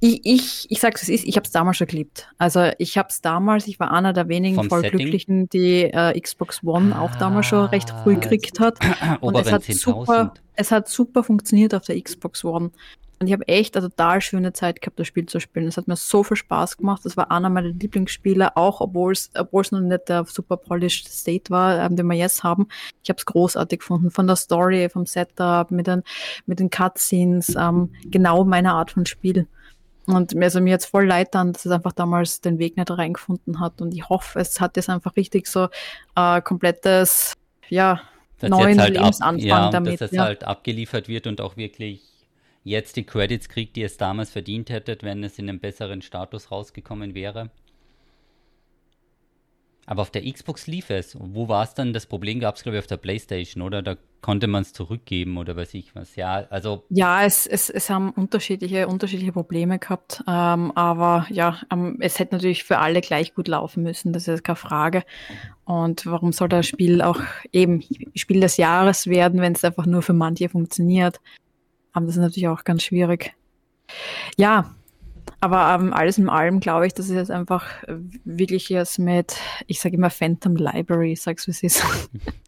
[0.00, 2.28] ich, ich, ich sag's es ist, ich habe es damals schon geliebt.
[2.36, 4.98] Also ich habe es damals, ich war einer der wenigen Vom voll Setting?
[4.98, 8.78] Glücklichen, die äh, Xbox One ah, auch damals schon recht früh gekriegt hat.
[9.20, 12.72] Und es hat, super, es hat super funktioniert auf der Xbox One.
[13.18, 15.68] Und ich habe echt eine total schöne Zeit gehabt, das Spiel zu spielen.
[15.68, 17.02] Es hat mir so viel Spaß gemacht.
[17.04, 19.30] Das war einer meiner Lieblingsspiele, auch obwohl es
[19.72, 22.68] noch nicht der super polished State war, ähm, den wir jetzt haben.
[23.02, 24.10] Ich habe es großartig gefunden.
[24.10, 26.02] Von der Story, vom Setup, mit den,
[26.44, 29.46] mit den Cutscenes, ähm, genau meine Art von Spiel.
[30.06, 33.60] Und also mir jetzt voll leid dann, dass es einfach damals den Weg nicht reingefunden
[33.60, 33.80] hat.
[33.80, 35.68] Und ich hoffe, es hat jetzt einfach richtig so
[36.14, 37.32] äh, komplettes,
[37.68, 38.02] ja,
[38.38, 40.00] dass neuen halt Lebensanfang ja, damit.
[40.00, 40.24] Dass es ja.
[40.24, 42.05] halt abgeliefert wird und auch wirklich
[42.66, 46.50] jetzt die Credits kriegt, die es damals verdient hättet, wenn es in einem besseren Status
[46.50, 47.50] rausgekommen wäre.
[49.88, 51.16] Aber auf der Xbox lief es.
[51.20, 51.92] Wo war es dann?
[51.92, 53.82] Das Problem gab es, glaube ich, auf der Playstation, oder?
[53.82, 56.16] Da konnte man es zurückgeben oder weiß ich was.
[56.16, 56.82] Ja, also.
[56.88, 60.24] Ja, es, es, es haben unterschiedliche, unterschiedliche Probleme gehabt.
[60.26, 64.12] Ähm, aber ja, ähm, es hätte natürlich für alle gleich gut laufen müssen.
[64.12, 65.04] Das ist keine Frage.
[65.64, 67.20] Und warum soll das Spiel auch
[67.52, 67.84] eben
[68.16, 71.20] Spiel des Jahres werden, wenn es einfach nur für manche funktioniert?
[71.96, 73.34] Aber das ist natürlich auch ganz schwierig.
[74.36, 74.74] Ja,
[75.40, 77.66] aber ähm, alles in allem glaube ich, dass es jetzt einfach
[78.24, 81.82] wirklich jetzt mit, ich sage immer Phantom Library, sag's wie es ist.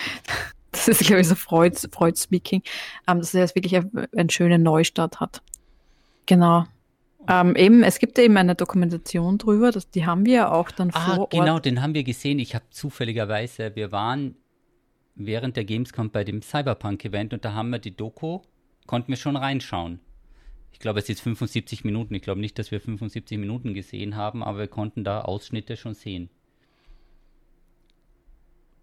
[0.73, 2.63] das ist, glaube ich, so Freud, Freud speaking,
[3.09, 3.83] ähm, dass er jetzt wirklich
[4.15, 5.41] einen schönen Neustart hat.
[6.27, 6.67] Genau.
[7.27, 10.91] Ähm, eben, es gibt eben eine Dokumentation drüber, das, die haben wir ja auch dann
[10.93, 11.65] ah, vor genau, Ort.
[11.65, 12.39] den haben wir gesehen.
[12.39, 14.37] Ich habe zufälligerweise, wir waren
[15.15, 18.41] während der Gamescom bei dem Cyberpunk-Event und da haben wir die Doku,
[18.89, 20.01] konnten wir schon reinschauen.
[20.73, 22.15] Ich glaube, es ist 75 Minuten.
[22.15, 25.95] Ich glaube nicht, dass wir 75 Minuten gesehen haben, aber wir konnten da Ausschnitte schon
[25.95, 26.31] sehen.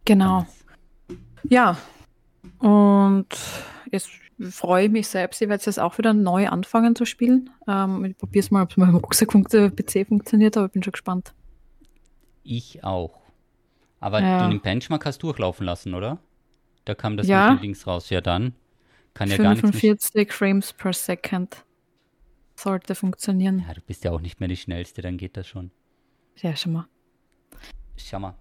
[0.05, 0.45] Genau.
[1.43, 1.77] Ja.
[2.59, 3.27] Und
[3.91, 5.41] jetzt freue ich mich selbst.
[5.41, 7.49] Ich werde jetzt auch wieder neu anfangen zu spielen.
[7.67, 10.83] Ähm, ich probiere es mal, ob es mal im Rucksack PC funktioniert, aber ich bin
[10.83, 11.33] schon gespannt.
[12.43, 13.21] Ich auch.
[13.99, 14.47] Aber ja.
[14.47, 16.19] den Benchmark hast du durchlaufen lassen, oder?
[16.83, 17.53] Da kam das ja.
[17.53, 18.11] links raus.
[18.11, 18.53] Ja, dann
[19.15, 20.10] kann ja 45 gar nichts.
[20.10, 21.65] 45 Frames per Second.
[22.56, 23.65] Sollte funktionieren.
[23.67, 25.71] Ja, du bist ja auch nicht mehr die Schnellste, dann geht das schon.
[26.38, 26.88] Ja, schau mal.
[27.97, 28.36] Schau mal.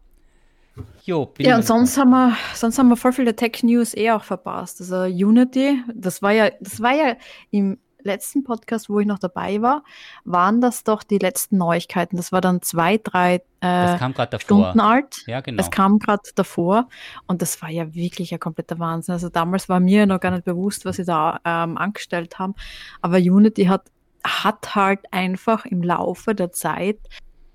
[1.05, 4.25] Jo, ja, und sonst haben wir, sonst haben wir voll viele Tech News eh auch
[4.25, 4.81] verpasst.
[4.81, 7.17] Also Unity, das war ja, das war ja
[7.51, 9.83] im letzten Podcast, wo ich noch dabei war,
[10.25, 12.17] waren das doch die letzten Neuigkeiten.
[12.17, 15.25] Das war dann zwei, drei äh, Stunden alt.
[15.27, 15.61] Ja, genau.
[15.61, 16.89] Es kam gerade davor
[17.27, 19.15] und das war ja wirklich ein kompletter Wahnsinn.
[19.15, 22.55] Also damals war mir noch gar nicht bewusst, was sie da ähm, angestellt haben.
[23.01, 23.91] Aber Unity hat,
[24.25, 26.99] hat halt einfach im Laufe der Zeit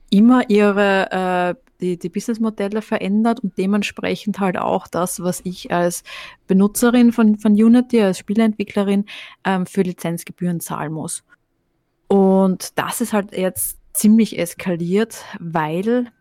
[0.09, 6.03] immer ihre äh, die, die Businessmodelle verändert und dementsprechend halt auch das, was ich als
[6.47, 9.05] Benutzerin von, von Unity, als Spieleentwicklerin
[9.45, 11.23] ähm, für Lizenzgebühren zahlen muss.
[12.07, 16.11] Und das ist halt jetzt ziemlich eskaliert, weil,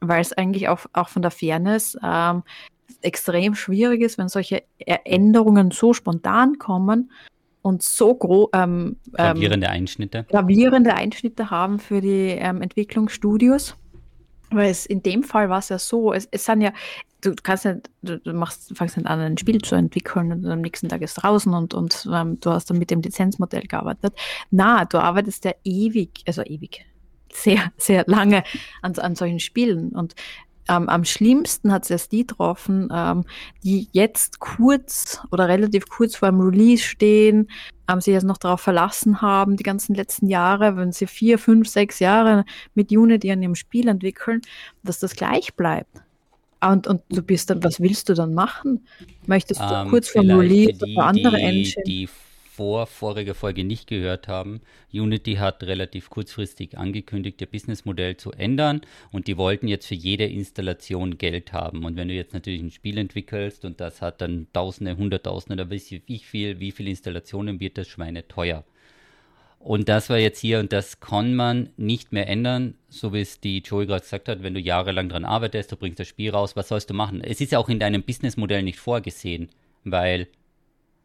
[0.00, 2.42] weil es eigentlich auch, auch von der Fairness ähm,
[3.00, 7.10] extrem schwierig ist, wenn solche Änderungen so spontan kommen
[7.62, 13.76] und so groß ähm, gravierende Einschnitte gravierende Einschnitte haben für die ähm, Entwicklungsstudios
[14.54, 16.72] weil es in dem Fall war es ja so, es, es sind ja,
[17.20, 20.60] du kannst nicht, du, du machst, fängst nicht an, ein Spiel zu entwickeln und am
[20.60, 24.14] nächsten Tag ist draußen und, und ähm, du hast dann mit dem Lizenzmodell gearbeitet.
[24.50, 26.84] Na, du arbeitest ja ewig, also ewig,
[27.32, 28.44] sehr, sehr lange
[28.82, 29.90] an, an solchen Spielen.
[29.90, 30.14] Und
[30.68, 33.24] ähm, am schlimmsten hat es erst die getroffen, ähm,
[33.64, 37.48] die jetzt kurz oder relativ kurz vor dem Release stehen,
[37.88, 41.68] ähm, sich jetzt noch darauf verlassen haben, die ganzen letzten Jahre, wenn sie vier, fünf,
[41.68, 42.44] sechs Jahre
[42.74, 44.40] mit Unity an ihrem Spiel entwickeln,
[44.82, 46.02] dass das gleich bleibt.
[46.64, 48.86] Und, und du bist dann, was willst du dann machen?
[49.26, 51.84] Möchtest du ähm, kurz vor dem Release oder andere die, Engine?
[51.84, 52.08] Die
[52.54, 54.60] vor vorige Folge nicht gehört haben,
[54.92, 60.26] Unity hat relativ kurzfristig angekündigt, ihr Businessmodell zu ändern und die wollten jetzt für jede
[60.26, 61.84] Installation Geld haben.
[61.84, 65.70] Und wenn du jetzt natürlich ein Spiel entwickelst und das hat dann Tausende, Hunderttausende oder
[65.70, 68.64] wie viel, wie viele Installationen wird das Schweine teuer.
[69.58, 73.40] Und das war jetzt hier und das kann man nicht mehr ändern, so wie es
[73.40, 76.54] die Joey gerade gesagt hat, wenn du jahrelang dran arbeitest, du bringst das Spiel raus,
[76.56, 77.22] was sollst du machen?
[77.22, 79.48] Es ist ja auch in deinem Businessmodell nicht vorgesehen,
[79.84, 80.26] weil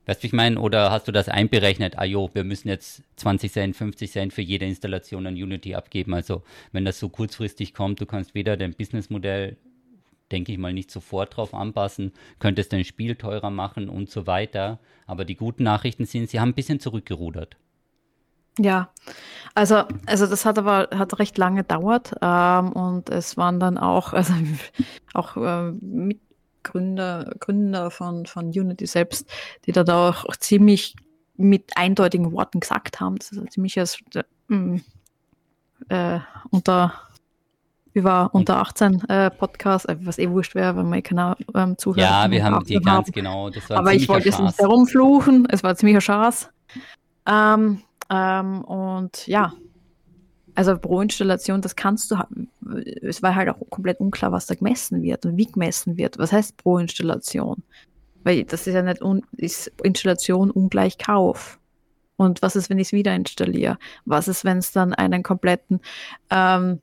[0.08, 1.98] Weißt du, ich meine, oder hast du das einberechnet?
[1.98, 6.14] Ah jo, wir müssen jetzt 20 Cent, 50 Cent für jede Installation an Unity abgeben.
[6.14, 9.58] Also wenn das so kurzfristig kommt, du kannst weder dein Businessmodell,
[10.32, 14.80] denke ich mal, nicht sofort drauf anpassen, könntest dein Spiel teurer machen und so weiter.
[15.08, 17.58] Aber die guten Nachrichten sind, sie haben ein bisschen zurückgerudert.
[18.60, 18.90] Ja,
[19.56, 24.14] also, also das hat aber hat recht lange gedauert ähm, und es waren dann auch,
[24.14, 24.34] also
[25.14, 26.20] auch äh, mit
[26.68, 29.30] Gründer, Gründer von, von Unity selbst,
[29.66, 30.96] die da auch ziemlich
[31.36, 33.18] mit eindeutigen Worten gesagt haben.
[33.18, 34.80] Das ist ziemlich als äh,
[35.90, 36.94] äh, unter
[37.94, 42.26] über unter 18 äh, Podcast, äh, was eh wurscht wäre, wenn man keine ähm, Zuhörer
[42.26, 43.12] Ja, wir haben die ganz haben.
[43.12, 43.50] genau.
[43.70, 45.48] Aber ich wollte es nicht herumfluchen.
[45.50, 46.50] Es war ziemlicher Schaß.
[47.26, 49.52] Ähm, ähm, und ja,
[50.58, 52.18] also Pro-Installation, das kannst du,
[53.04, 56.18] es war halt auch komplett unklar, was da gemessen wird und wie gemessen wird.
[56.18, 57.62] Was heißt Pro-Installation?
[58.24, 61.60] Weil das ist ja nicht, un, ist Installation ungleich Kauf.
[62.16, 63.78] Und was ist, wenn ich es wieder installiere?
[64.06, 65.80] Was ist, wenn es dann einen kompletten
[66.32, 66.80] ähm,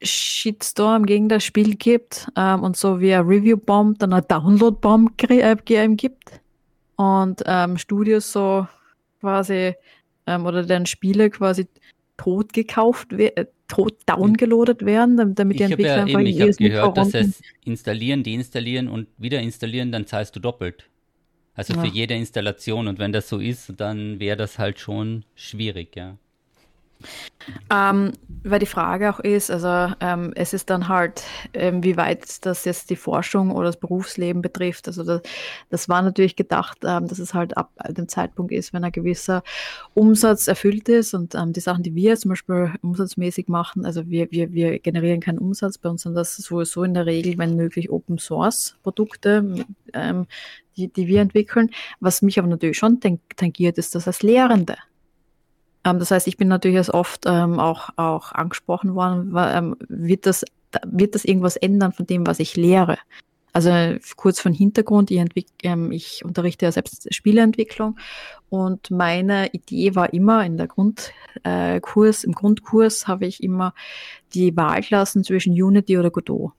[0.00, 5.88] Shitstorm gegen das Spiel gibt ähm, und so wie ein Review-Bomb dann ein Download-Bomb äh,
[5.96, 6.40] gibt
[6.96, 8.66] und ähm, Studios so
[9.20, 9.74] quasi
[10.26, 11.68] ähm, oder dann Spiele quasi
[12.20, 17.14] tot gekauft, äh, tot downgeloadet werden, damit die Entwickler ja einfach Ich habe gehört, dass
[17.14, 20.90] es installieren, deinstallieren und wieder installieren, dann zahlst du doppelt.
[21.54, 21.80] Also ja.
[21.80, 22.88] für jede Installation.
[22.88, 26.18] Und wenn das so ist, dann wäre das halt schon schwierig, ja.
[27.70, 32.44] Ähm, weil die Frage auch ist, also ähm, es ist dann halt, ähm, wie weit
[32.46, 34.88] das jetzt die Forschung oder das Berufsleben betrifft.
[34.88, 35.22] Also das,
[35.68, 39.42] das war natürlich gedacht, ähm, dass es halt ab dem Zeitpunkt ist, wenn ein gewisser
[39.94, 44.30] Umsatz erfüllt ist und ähm, die Sachen, die wir zum Beispiel umsatzmäßig machen, also wir,
[44.30, 47.90] wir, wir generieren keinen Umsatz, bei uns sind das sowieso in der Regel, wenn möglich,
[47.90, 50.26] Open Source Produkte, ähm,
[50.76, 51.70] die, die wir entwickeln.
[52.00, 54.76] Was mich aber natürlich schon tangiert, ist das als Lehrende.
[55.84, 59.76] Ähm, das heißt, ich bin natürlich als oft ähm, auch, auch angesprochen worden, weil, ähm,
[59.88, 60.44] wird, das,
[60.86, 62.98] wird das irgendwas ändern von dem, was ich lehre?
[63.52, 63.70] Also
[64.16, 67.98] kurz von Hintergrund, ich, ähm, ich unterrichte ja selbst Spieleentwicklung
[68.48, 73.74] und meine Idee war immer in der Grundkurs, äh, im Grundkurs habe ich immer
[74.34, 76.52] die Wahlklassen zwischen Unity oder Godot.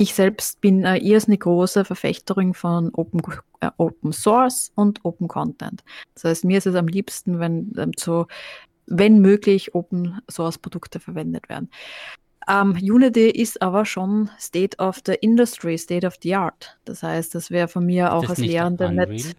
[0.00, 3.20] Ich selbst bin äh, eine große Verfechterin von Open,
[3.60, 5.82] äh, Open Source und Open Content.
[6.14, 8.26] Das heißt, mir ist es am liebsten, wenn ähm, so
[8.88, 11.70] wenn möglich, Open Source Produkte verwendet werden.
[12.48, 16.78] Ähm, Unity ist aber schon State of the Industry, State of the Art.
[16.84, 19.36] Das heißt, das wäre von mir auch als Lehrende nicht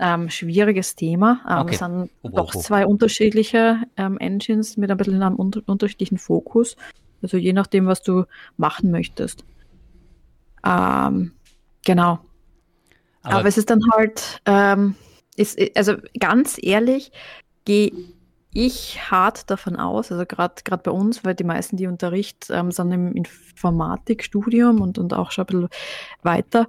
[0.00, 1.40] ähm, schwieriges Thema.
[1.48, 1.74] Ähm, okay.
[1.74, 2.60] Es sind oh, doch oh, oh.
[2.60, 6.76] zwei unterschiedliche ähm, Engines mit ein bisschen einem unter unterschiedlichen Fokus.
[7.22, 8.24] Also je nachdem, was du
[8.56, 9.44] machen möchtest.
[10.64, 11.32] Ähm,
[11.84, 12.20] genau.
[13.22, 14.94] Aber, Aber, es ist dann halt, ähm,
[15.36, 17.10] ist, also ganz ehrlich,
[17.68, 17.92] gehe
[18.54, 22.90] ich hart davon aus, also gerade bei uns, weil die meisten, die Unterricht ähm, sind
[22.92, 25.68] im Informatikstudium und, und auch schon ein bisschen
[26.22, 26.66] weiter,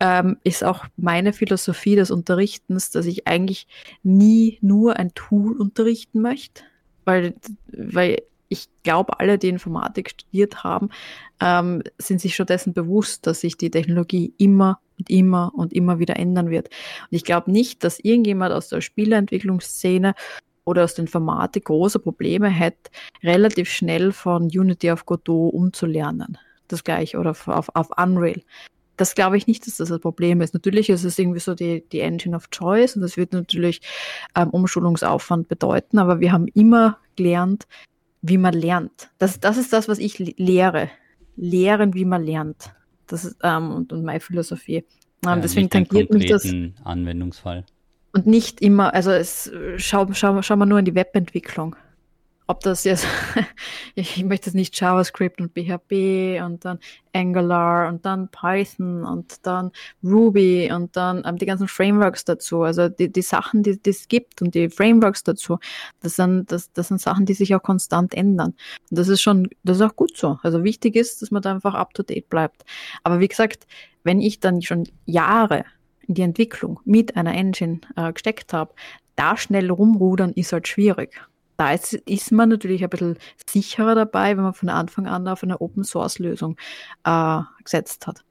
[0.00, 3.66] ähm, ist auch meine Philosophie des Unterrichtens, dass ich eigentlich
[4.02, 6.62] nie nur ein Tool unterrichten möchte,
[7.04, 7.34] weil,
[7.72, 10.88] weil ich glaube, alle, die Informatik studiert haben,
[11.40, 15.98] ähm, sind sich schon dessen bewusst, dass sich die Technologie immer und immer und immer
[15.98, 16.68] wieder ändern wird.
[16.68, 20.14] Und ich glaube nicht, dass irgendjemand aus der Spieleentwicklungsszene
[20.64, 22.90] oder aus der Informatik große Probleme hätte,
[23.22, 26.38] relativ schnell von Unity auf Godot umzulernen.
[26.68, 28.42] Das gleiche oder auf, auf Unreal
[28.98, 30.54] das glaube ich nicht, dass das ein Problem ist.
[30.54, 33.80] Natürlich ist es irgendwie so die, die Engine of Choice und das wird natürlich
[34.36, 37.66] ähm, Umschulungsaufwand bedeuten, aber wir haben immer gelernt,
[38.20, 39.10] wie man lernt.
[39.18, 40.90] Das, das ist das, was ich lehre.
[41.36, 42.74] Lehren, wie man lernt.
[43.08, 44.76] Das ähm, und, und meine Philosophie.
[44.76, 44.84] Ähm,
[45.24, 46.46] ja, deswegen tangiert mich das.
[46.84, 47.64] Anwendungsfall.
[48.12, 51.76] Und nicht immer, also es, schau, schau, schau mal nur in die Webentwicklung
[52.48, 53.06] ob das jetzt,
[53.94, 56.78] ich möchte jetzt nicht JavaScript und PHP und dann
[57.12, 59.70] Angular und dann Python und dann
[60.02, 64.40] Ruby und dann ähm, die ganzen Frameworks dazu, also die, die Sachen, die, es gibt
[64.40, 65.58] und die Frameworks dazu,
[66.00, 68.54] das sind, das, das sind Sachen, die sich auch konstant ändern.
[68.90, 70.38] Und das ist schon, das ist auch gut so.
[70.42, 72.64] Also wichtig ist, dass man da einfach up to date bleibt.
[73.02, 73.66] Aber wie gesagt,
[74.04, 75.66] wenn ich dann schon Jahre
[76.06, 78.72] in die Entwicklung mit einer Engine äh, gesteckt habe,
[79.16, 81.27] da schnell rumrudern ist halt schwierig
[81.58, 85.42] da ist, ist man natürlich ein bisschen sicherer dabei, wenn man von Anfang an auf
[85.42, 86.56] eine Open-Source-Lösung
[87.04, 88.24] äh, gesetzt hat.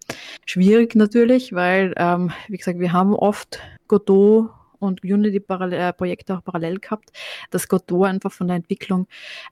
[0.46, 3.60] Schwierig natürlich, weil, ähm, wie gesagt, wir haben oft
[3.90, 7.12] Godot und Unity-Projekte äh, auch parallel gehabt,
[7.52, 9.08] dass Godot einfach von der Entwicklung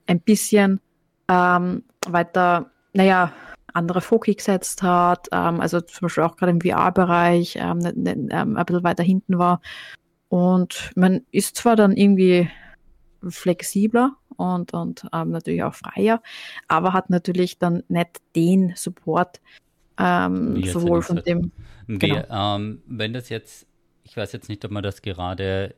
[0.07, 0.79] ein bisschen
[1.27, 3.33] ähm, weiter, naja,
[3.73, 8.11] andere Foki gesetzt hat, ähm, also zum Beispiel auch gerade im VR-Bereich ähm, ne, ne,
[8.31, 9.59] ähm, ein bisschen weiter hinten war.
[10.29, 12.49] Und man ist zwar dann irgendwie
[13.27, 16.21] flexibler und, und ähm, natürlich auch freier,
[16.67, 19.39] aber hat natürlich dann nicht den Support
[19.97, 21.51] ähm, sowohl von dem.
[21.87, 22.55] Genau.
[22.57, 23.67] Ähm, wenn das jetzt,
[24.03, 25.75] ich weiß jetzt nicht, ob wir das gerade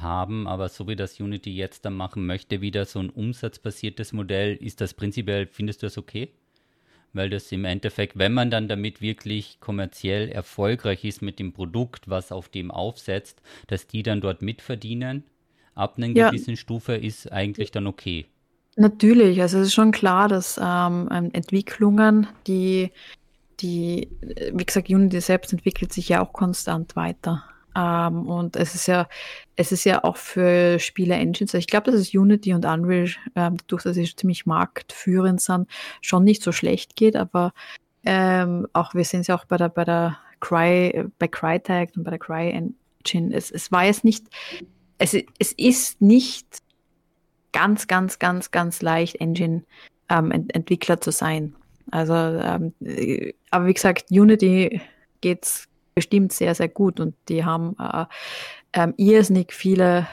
[0.00, 4.56] haben, aber so wie das Unity jetzt dann machen möchte, wieder so ein umsatzbasiertes Modell,
[4.56, 6.30] ist das prinzipiell, findest du das okay?
[7.12, 12.08] Weil das im Endeffekt, wenn man dann damit wirklich kommerziell erfolgreich ist mit dem Produkt,
[12.08, 15.24] was auf dem aufsetzt, dass die dann dort mitverdienen
[15.74, 16.30] ab einer ja.
[16.30, 18.26] gewissen Stufe ist eigentlich dann okay.
[18.76, 22.92] Natürlich, also es ist schon klar, dass ähm, ähm, Entwicklungen, die,
[23.60, 24.08] die,
[24.52, 27.44] wie gesagt, Unity selbst entwickelt sich ja auch konstant weiter.
[27.76, 29.08] Ähm, und es ist ja,
[29.56, 33.82] es ist ja auch für Spiele-Engines, ich glaube, dass es Unity und Unreal, ähm, dadurch,
[33.82, 35.68] dass sie ziemlich marktführend sind,
[36.00, 37.52] schon nicht so schlecht geht, aber
[38.04, 42.04] ähm, auch wir sehen es ja auch bei der, bei der Cry, bei Crytek und
[42.04, 43.34] bei der Cry Engine.
[43.34, 44.26] Es, es war jetzt nicht
[45.00, 46.46] es, es ist nicht
[47.52, 51.56] ganz, ganz, ganz, ganz leicht, Engine-Entwickler ähm, zu sein.
[51.90, 54.80] Also, ähm, äh, aber wie gesagt, Unity
[55.20, 58.04] geht's bestimmt sehr, sehr gut und die haben äh,
[58.74, 60.06] ähm, irrsinnig viele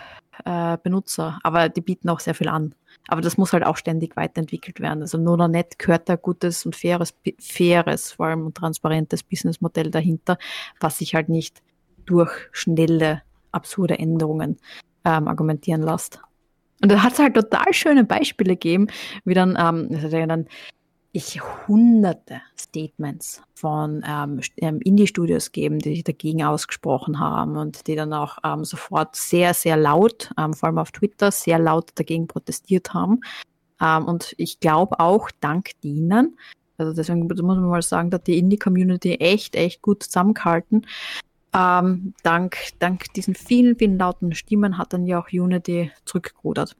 [0.45, 2.73] äh, Benutzer, aber die bieten auch sehr viel an.
[3.09, 5.01] Aber das muss halt auch ständig weiterentwickelt werden.
[5.01, 10.37] Also nicht gehört da gutes und faires, faires, vor allem und transparentes Businessmodell dahinter,
[10.79, 11.61] was sich halt nicht
[12.05, 14.57] durch schnelle absurde Änderungen
[15.05, 16.19] ähm, argumentieren lässt.
[16.81, 18.87] Und da hat es halt total schöne Beispiele gegeben,
[19.25, 20.47] wie dann, ähm, das dann
[21.17, 27.95] ich hunderte Statements von ähm, ähm, Indie-Studios geben, die sich dagegen ausgesprochen haben und die
[27.95, 32.27] dann auch ähm, sofort sehr, sehr laut, ähm, vor allem auf Twitter, sehr laut dagegen
[32.27, 33.21] protestiert haben.
[33.81, 36.37] Ähm, und ich glaube auch dank denen,
[36.77, 40.85] also deswegen muss man mal sagen, dass die Indie-Community echt, echt gut zusammengehalten,
[41.57, 46.75] ähm, dank, dank diesen vielen, vielen lauten Stimmen hat dann ja auch Unity zurückgerudert.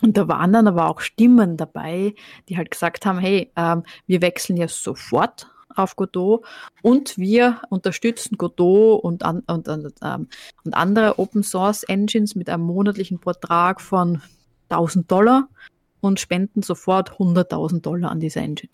[0.00, 2.14] Und da waren dann aber auch Stimmen dabei,
[2.48, 6.44] die halt gesagt haben, hey, ähm, wir wechseln jetzt sofort auf Godot
[6.82, 10.28] und wir unterstützen Godot und, an, und, und, ähm,
[10.64, 14.22] und andere Open Source Engines mit einem monatlichen Vertrag von
[14.68, 15.48] 1000 Dollar
[16.00, 18.72] und spenden sofort 100.000 Dollar an diese Engine.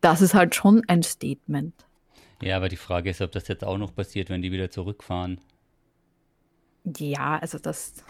[0.00, 1.74] Das ist halt schon ein Statement.
[2.42, 5.40] Ja, aber die Frage ist, ob das jetzt auch noch passiert, wenn die wieder zurückfahren.
[6.96, 8.04] Ja, also das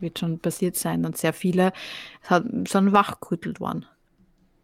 [0.00, 1.72] wird schon passiert sein und sehr viele
[2.28, 3.86] sind wachgerüttelt worden.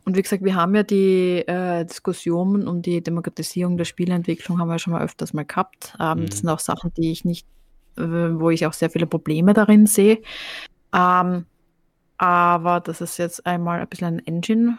[0.05, 4.68] Und wie gesagt, wir haben ja die äh, Diskussion um die Demokratisierung der Spieleentwicklung haben
[4.68, 5.94] wir schon mal öfters mal gehabt.
[6.01, 6.26] Ähm, mhm.
[6.26, 7.46] Das sind auch Sachen, die ich nicht,
[7.96, 10.22] äh, wo ich auch sehr viele Probleme darin sehe.
[10.94, 11.46] Ähm,
[12.16, 14.78] aber das ist jetzt einmal ein bisschen ein Engine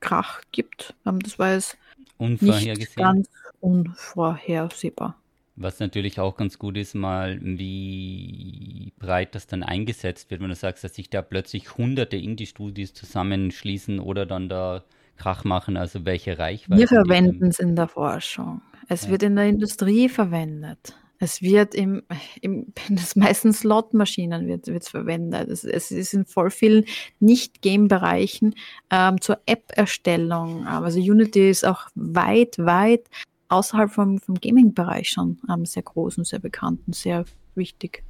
[0.00, 0.94] Krach gibt.
[1.06, 1.76] Ähm, das war jetzt
[2.18, 3.28] nicht ganz
[3.60, 5.16] unvorhersehbar.
[5.56, 10.54] Was natürlich auch ganz gut ist, mal wie breit das dann eingesetzt wird, wenn du
[10.56, 14.82] sagst, dass sich da plötzlich hunderte Indie-Studios zusammenschließen oder dann da
[15.16, 16.80] Krach machen, also welche Reichweite.
[16.80, 18.62] Wir verwenden es in der Forschung.
[18.88, 19.10] Es ja.
[19.10, 20.96] wird in der Industrie verwendet.
[21.18, 22.02] Es wird im,
[22.40, 25.48] im das meisten Slot-Maschinen wird es verwendet.
[25.48, 26.84] Es, es, ist in voll vielen
[27.20, 28.54] Nicht-Game-Bereichen
[28.90, 30.66] ähm, zur App-Erstellung.
[30.66, 33.08] Also Unity ist auch weit, weit
[33.48, 38.02] außerhalb vom, vom Gaming-Bereich schon ähm, sehr groß und sehr bekannt und sehr wichtig.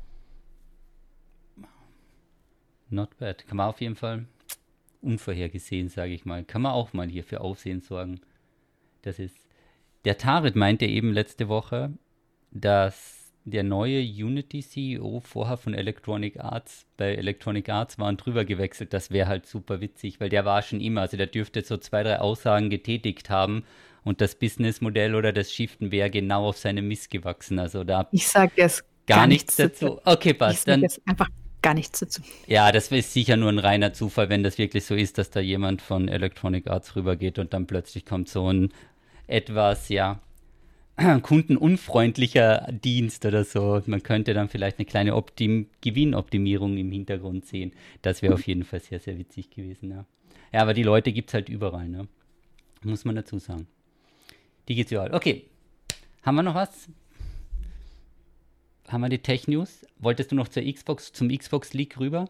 [2.90, 3.46] Not bad.
[3.46, 4.26] Kann man auf jeden Fall
[5.02, 6.44] unvorhergesehen, sage ich mal.
[6.44, 8.20] Kann man auch mal hier für Aufsehen sorgen.
[9.02, 9.36] Das ist.
[10.04, 11.94] Der Tarit meinte eben letzte Woche,
[12.54, 18.94] dass der neue Unity-CEO vorher von Electronic Arts bei Electronic Arts waren drüber gewechselt.
[18.94, 22.02] Das wäre halt super witzig, weil der war schon immer, also der dürfte so zwei,
[22.02, 23.64] drei Aussagen getätigt haben
[24.02, 27.58] und das Businessmodell oder das Shiften wäre genau auf seine Mist gewachsen.
[27.58, 28.08] Also da.
[28.12, 29.96] Ich sage jetzt gar, gar nichts dazu.
[29.96, 30.00] dazu.
[30.04, 30.66] Okay, passt.
[30.66, 31.28] Dann einfach
[31.60, 32.22] gar nichts dazu.
[32.46, 35.40] Ja, das ist sicher nur ein reiner Zufall, wenn das wirklich so ist, dass da
[35.40, 38.72] jemand von Electronic Arts rübergeht und dann plötzlich kommt so ein
[39.26, 40.20] etwas, ja,
[41.22, 43.82] kundenunfreundlicher Dienst oder so.
[43.86, 47.72] Man könnte dann vielleicht eine kleine Optim Gewinnoptimierung im Hintergrund sehen.
[48.02, 50.04] Das wäre auf jeden Fall sehr, sehr witzig gewesen, ja.
[50.52, 52.06] Ja, aber die Leute gibt es halt überall, ne?
[52.82, 53.66] Muss man dazu sagen.
[54.68, 55.12] Digital.
[55.12, 55.46] Okay.
[56.22, 56.88] Haben wir noch was?
[58.88, 59.84] Haben wir die Tech News?
[59.98, 62.28] Wolltest du noch zur Xbox, zum Xbox League rüber?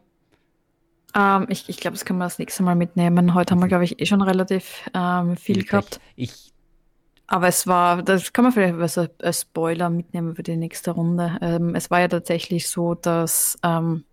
[1.14, 3.34] Ähm, ich ich glaube, das können wir das nächste Mal mitnehmen.
[3.34, 6.00] Heute haben wir, glaube ich, eh schon relativ ähm, viel gehabt.
[6.16, 6.53] Ich,
[7.26, 11.38] aber es war, das kann man vielleicht als, Spoiler mitnehmen für die nächste Runde.
[11.40, 14.04] Ähm, es war ja tatsächlich so, dass ähm,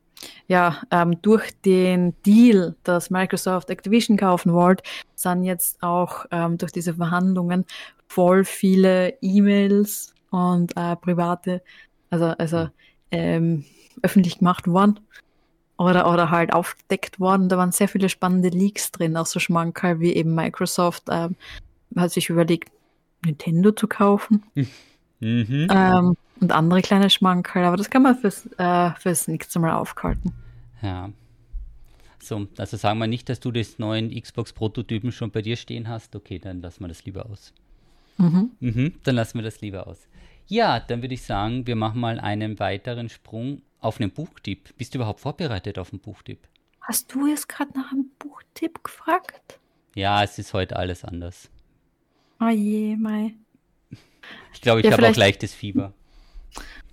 [0.47, 4.83] ja, ähm, durch den Deal, dass Microsoft Activision kaufen wollte,
[5.15, 7.65] sind jetzt auch ähm, durch diese Verhandlungen
[8.07, 11.61] voll viele E-Mails und äh, private,
[12.09, 12.69] also, also
[13.11, 13.65] ähm,
[14.03, 14.99] öffentlich gemacht worden
[15.77, 17.49] oder, oder halt aufgedeckt worden.
[17.49, 21.35] Da waren sehr viele spannende Leaks drin, auch so Schmankerl wie eben Microsoft ähm,
[21.95, 22.71] hat sich überlegt,
[23.23, 24.43] Nintendo zu kaufen.
[25.19, 25.67] Mhm.
[25.69, 30.33] Ähm, und andere kleine Schmankerl, aber das kann man fürs, äh, fürs nächste Mal aufkalten.
[30.81, 31.11] Ja.
[32.19, 36.15] So, also sagen wir nicht, dass du das neuen Xbox-Prototypen schon bei dir stehen hast.
[36.15, 37.53] Okay, dann lassen wir das lieber aus.
[38.17, 38.51] Mhm.
[38.59, 40.07] Mhm, dann lassen wir das lieber aus.
[40.47, 44.75] Ja, dann würde ich sagen, wir machen mal einen weiteren Sprung auf einen Buchtipp.
[44.77, 46.47] Bist du überhaupt vorbereitet auf einen Buchtipp?
[46.81, 49.59] Hast du jetzt gerade nach einem Buchtipp gefragt?
[49.95, 51.49] Ja, es ist heute alles anders.
[52.41, 53.35] Oh je, Mai.
[54.53, 55.93] Ich glaube, ich ja, habe auch leichtes Fieber.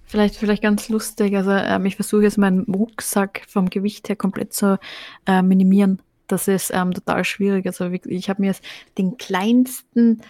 [0.05, 1.35] Vielleicht, vielleicht ganz lustig.
[1.37, 4.79] Also ähm, ich versuche jetzt meinen Rucksack vom Gewicht her komplett zu
[5.27, 6.01] äh, minimieren.
[6.27, 7.67] Das ist ähm, total schwierig.
[7.67, 8.63] Also ich habe mir jetzt
[8.99, 10.21] den kleinsten,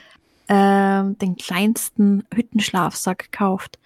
[0.47, 3.79] äh, den kleinsten Hüttenschlafsack gekauft.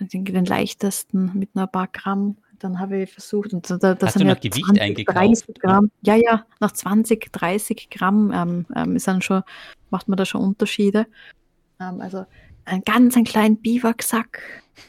[0.00, 2.36] Den, den leichtesten mit nur ein paar Gramm.
[2.64, 5.18] Dann habe ich versucht, und da, das Hast du noch Gewicht 20, eingekauft?
[5.18, 5.90] 30 Gramm.
[6.00, 9.42] Ja, ja, nach 20, 30 Gramm ähm, ähm, ist dann schon,
[9.90, 11.06] macht man da schon Unterschiede.
[11.78, 12.24] Ähm, also
[12.64, 14.40] ein ganz ein kleinen Biwaksack,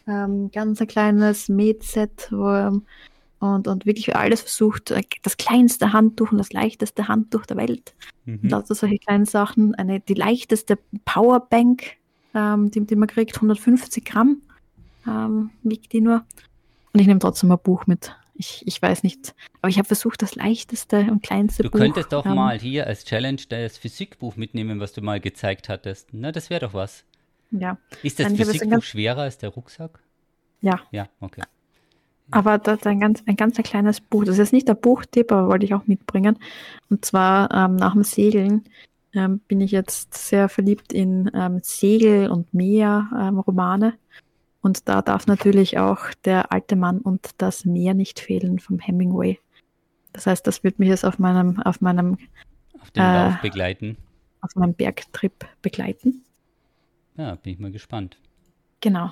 [0.07, 2.83] ähm, ganz ein kleines Medset ähm,
[3.39, 7.93] und, und wirklich alles versucht, äh, das kleinste Handtuch und das leichteste Handtuch der Welt.
[8.23, 8.39] Mhm.
[8.41, 9.75] Und lauter solche kleinen Sachen.
[9.75, 11.97] Eine, die leichteste Powerbank,
[12.33, 14.41] ähm, die, die man kriegt, 150 Gramm
[15.05, 16.23] ähm, wiegt die nur.
[16.95, 18.15] Und ich nehme trotzdem ein Buch mit.
[18.35, 21.77] Ich, ich weiß nicht, aber ich habe versucht, das leichteste und kleinste du Buch.
[21.77, 25.67] Du könntest doch ähm, mal hier als Challenge das Physikbuch mitnehmen, was du mal gezeigt
[25.67, 26.07] hattest.
[26.13, 27.03] Na, das wäre doch was.
[27.51, 27.77] Ja.
[28.01, 29.99] Ist das Physikbuch schwerer als der Rucksack?
[30.61, 30.79] Ja.
[30.91, 31.41] Ja, okay.
[32.31, 34.23] Aber das ist ein ganz, ein ganz kleines Buch.
[34.23, 36.39] Das ist jetzt nicht der Buchtipp, aber wollte ich auch mitbringen.
[36.89, 38.63] Und zwar ähm, nach dem Segeln
[39.13, 43.95] ähm, bin ich jetzt sehr verliebt in ähm, Segel- und Meer-Romane.
[44.65, 49.39] Und da darf natürlich auch der alte Mann und das Meer nicht fehlen vom Hemingway.
[50.11, 52.17] Das heißt, das wird mich jetzt auf meinem, auf meinem
[52.81, 53.95] auf Lauf äh, begleiten.
[54.41, 56.23] Auf meinem Bergtrip begleiten.
[57.15, 58.17] Ja, bin ich mal gespannt.
[58.81, 59.11] Genau.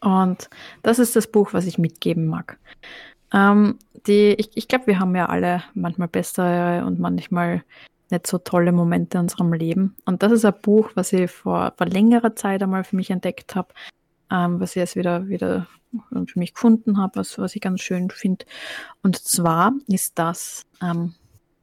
[0.00, 0.48] Und
[0.82, 2.58] das ist das Buch, was ich mitgeben mag.
[3.34, 7.62] Ähm, die, ich ich glaube, wir haben ja alle manchmal bessere und manchmal
[8.10, 9.94] nicht so tolle Momente in unserem Leben.
[10.06, 13.54] Und das ist ein Buch, was ich vor, vor längerer Zeit einmal für mich entdeckt
[13.54, 13.68] habe,
[14.34, 15.66] ähm, was ich jetzt wieder, wieder
[16.10, 18.44] für mich gefunden habe, was, was ich ganz schön finde.
[19.02, 21.14] Und zwar ist das ähm,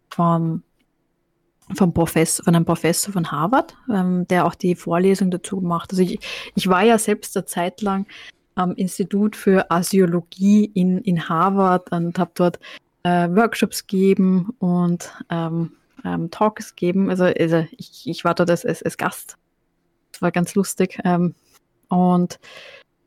[0.09, 0.63] von
[1.75, 5.91] vom Professor, von einem Professor von Harvard, ähm, der auch die Vorlesung dazu gemacht.
[5.91, 6.19] Also ich,
[6.53, 8.07] ich war ja selbst eine Zeit lang
[8.55, 12.59] am Institut für Asiologie in, in Harvard und habe dort
[13.03, 15.71] äh, Workshops gegeben und ähm,
[16.03, 17.09] ähm, Talks geben.
[17.09, 19.37] Also, also ich, ich war dort als, als, als Gast.
[20.11, 20.99] Das war ganz lustig.
[21.05, 21.35] Ähm,
[21.91, 22.39] und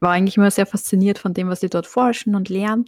[0.00, 2.84] war eigentlich immer sehr fasziniert von dem, was sie dort forschen und lernen.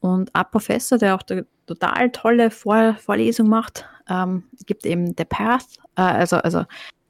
[0.00, 5.24] Und ein Professor, der auch eine total tolle Vor Vorlesung macht, ähm, gibt eben The
[5.24, 6.64] Path, äh, also, also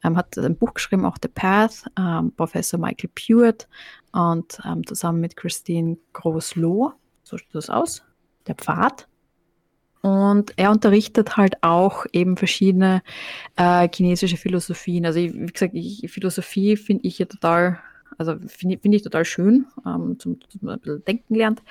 [0.05, 3.69] ähm, hat ein Buch geschrieben, auch The Path, ähm, Professor Michael Pewitt
[4.13, 8.05] und ähm, zusammen mit Christine Groß-Loh, so sieht das aus,
[8.47, 9.09] der Pfad.
[10.03, 13.03] Und er unterrichtet halt auch eben verschiedene
[13.57, 15.07] äh, chinesische Philosophien.
[15.07, 17.81] Also wie gesagt, ich, Philosophie finde ich ja total,
[18.19, 21.63] also finde find ich total schön, ähm, zum, zum ein bisschen denken lernt.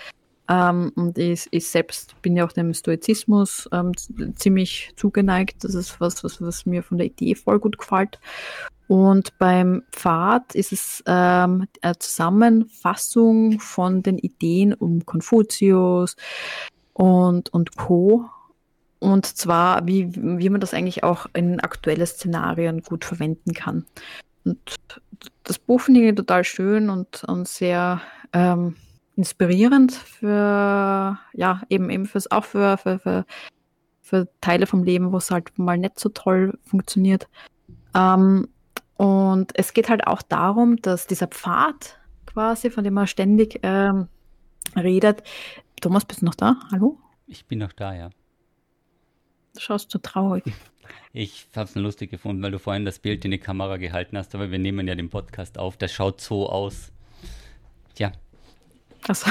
[0.50, 3.94] Ähm, und ich, ich, selbst bin ja auch dem Stoizismus ähm,
[4.36, 5.64] ziemlich zugeneigt.
[5.64, 8.20] Das ist was, was, was mir von der Idee voll gut gefällt.
[8.90, 16.18] Und beim Pfad ist es ähm, eine Zusammenfassung von den Ideen um Konfuzius,
[16.94, 18.26] und, und Co.
[19.00, 23.86] Und zwar, wie, wie man das eigentlich auch in aktuelle Szenarien gut verwenden kann.
[24.46, 24.60] Und
[25.44, 28.02] das Buch finde ich total schön und, und sehr
[28.34, 28.76] ähm,
[29.16, 33.26] inspirierend für, ja, eben, eben fürs, auch für, für, für,
[34.02, 37.28] für Teile vom Leben, wo es halt mal nicht so toll funktioniert.
[37.96, 38.48] Ähm,
[38.98, 44.08] und es geht halt auch darum, dass dieser Pfad quasi, von dem man ständig ähm,
[44.76, 45.24] redet,
[45.82, 46.56] Thomas, bist du noch da?
[46.72, 46.98] Hallo?
[47.28, 48.10] Ich bin noch da, ja.
[49.54, 50.46] Du schaust so traurig.
[51.14, 54.34] Ich habe es lustig gefunden, weil du vorhin das Bild in die Kamera gehalten hast,
[54.36, 55.78] aber wir nehmen ja den Podcast auf.
[55.78, 56.92] Das schaut so aus.
[57.96, 58.12] Tja.
[59.08, 59.30] Achso.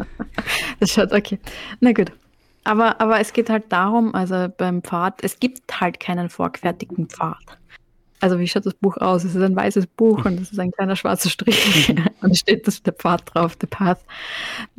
[0.80, 1.38] das schaut okay.
[1.80, 2.12] Na gut.
[2.64, 7.58] Aber, aber es geht halt darum, also beim Pfad, es gibt halt keinen vorgefertigten Pfad.
[8.20, 9.24] Also wie schaut das Buch aus?
[9.24, 12.80] Es ist ein weißes Buch und es ist ein kleiner schwarzer Strich und steht das
[12.82, 14.04] der Pfad drauf, der Path.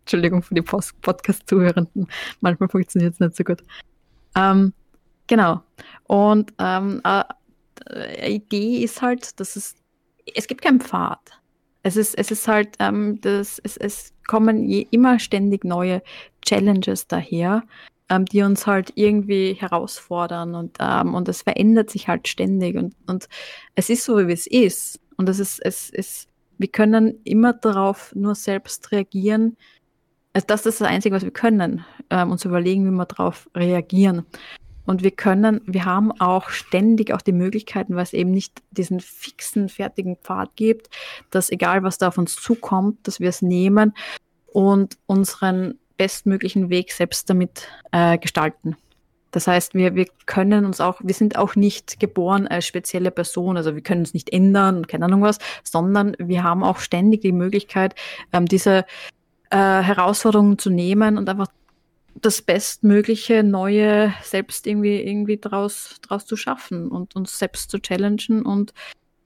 [0.00, 2.08] Entschuldigung für die Podcast-Zuhörenden.
[2.40, 3.62] Manchmal funktioniert es nicht so gut.
[4.36, 4.72] Ähm,
[5.26, 5.62] genau.
[6.04, 9.74] Und ähm, äh, Idee ist halt, dass es,
[10.34, 11.20] es gibt keinen Pfad.
[11.82, 16.02] Es ist, es ist halt, ähm, das, es, es kommen je, immer ständig neue
[16.44, 17.62] Challenges daher
[18.08, 22.94] ähm, die uns halt irgendwie herausfordern und, ähm, und es verändert sich halt ständig und,
[23.06, 23.28] und
[23.74, 25.00] es ist so, wie es ist.
[25.16, 26.28] Und es ist, es ist,
[26.58, 29.56] wir können immer darauf nur selbst reagieren.
[30.36, 34.26] Also das ist das Einzige, was wir können, ähm, uns überlegen, wie wir darauf reagieren.
[34.84, 39.00] Und wir können, wir haben auch ständig auch die Möglichkeiten, weil es eben nicht diesen
[39.00, 40.90] fixen, fertigen Pfad gibt,
[41.30, 43.94] dass egal was da auf uns zukommt, dass wir es nehmen
[44.46, 48.76] und unseren bestmöglichen Weg selbst damit äh, gestalten.
[49.30, 53.56] Das heißt, wir, wir können uns auch, wir sind auch nicht geboren als spezielle Person,
[53.56, 57.22] also wir können uns nicht ändern und keine Ahnung was, sondern wir haben auch ständig
[57.22, 57.94] die Möglichkeit,
[58.34, 58.84] ähm, diese
[59.50, 61.48] äh, Herausforderungen zu nehmen und einfach
[62.20, 68.42] das bestmögliche Neue selbst irgendwie, irgendwie draus, draus zu schaffen und uns selbst zu challengen
[68.44, 68.72] und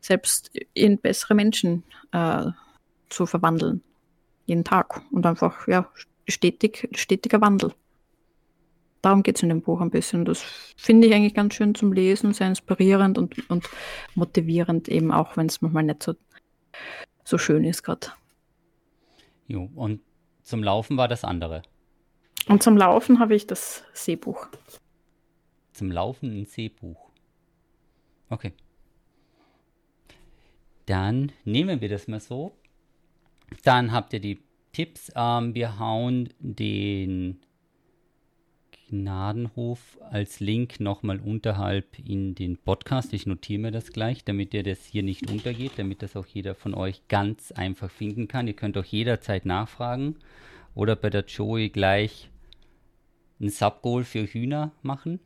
[0.01, 2.47] selbst in bessere Menschen äh,
[3.09, 3.83] zu verwandeln.
[4.47, 5.03] Jeden Tag.
[5.13, 5.89] Und einfach, ja,
[6.27, 7.73] stetig, stetiger Wandel.
[9.03, 10.25] Darum geht es in dem Buch ein bisschen.
[10.25, 10.43] Das
[10.77, 13.69] finde ich eigentlich ganz schön zum Lesen, sehr inspirierend und, und
[14.15, 16.15] motivierend, eben auch wenn es manchmal nicht so,
[17.25, 18.09] so schön ist gerade.
[19.47, 20.01] Jo, und
[20.51, 21.63] zum Laufen war das andere.
[22.49, 24.49] Und zum Laufen habe ich das Seebuch.
[25.73, 27.09] Zum Laufen ein Seebuch.
[28.29, 28.53] Okay.
[30.87, 32.53] Dann nehmen wir das mal so.
[33.63, 34.41] Dann habt ihr die
[34.73, 35.13] Tipps.
[35.15, 37.41] Ähm, wir hauen den
[38.91, 43.13] Gnadenhof als Link nochmal unterhalb in den Podcast.
[43.13, 46.55] Ich notiere mir das gleich, damit ihr das hier nicht untergeht, damit das auch jeder
[46.55, 48.49] von euch ganz einfach finden kann.
[48.49, 50.17] Ihr könnt auch jederzeit nachfragen
[50.75, 52.31] oder bei der Joey gleich
[53.41, 55.21] ein Subgoal für Hühner machen.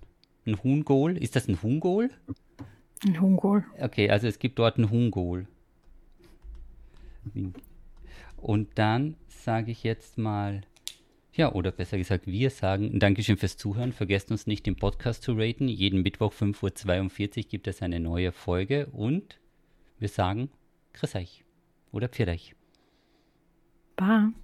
[0.46, 1.16] Ein Huhngol.
[1.16, 2.10] Ist das ein Huhngol?
[3.04, 3.64] Ein Huhngol.
[3.80, 5.46] Okay, also es gibt dort ein Huhngol.
[8.36, 10.60] Und dann sage ich jetzt mal,
[11.36, 13.92] ja, oder besser gesagt, wir sagen Dankeschön fürs Zuhören.
[13.92, 15.68] Vergesst uns nicht, den Podcast zu raten.
[15.68, 19.40] Jeden Mittwoch 5.42 Uhr gibt es eine neue Folge und
[19.98, 20.50] wir sagen
[20.92, 21.44] Grüß euch
[21.90, 22.54] oder Pfiat euch.
[23.96, 24.43] Bye.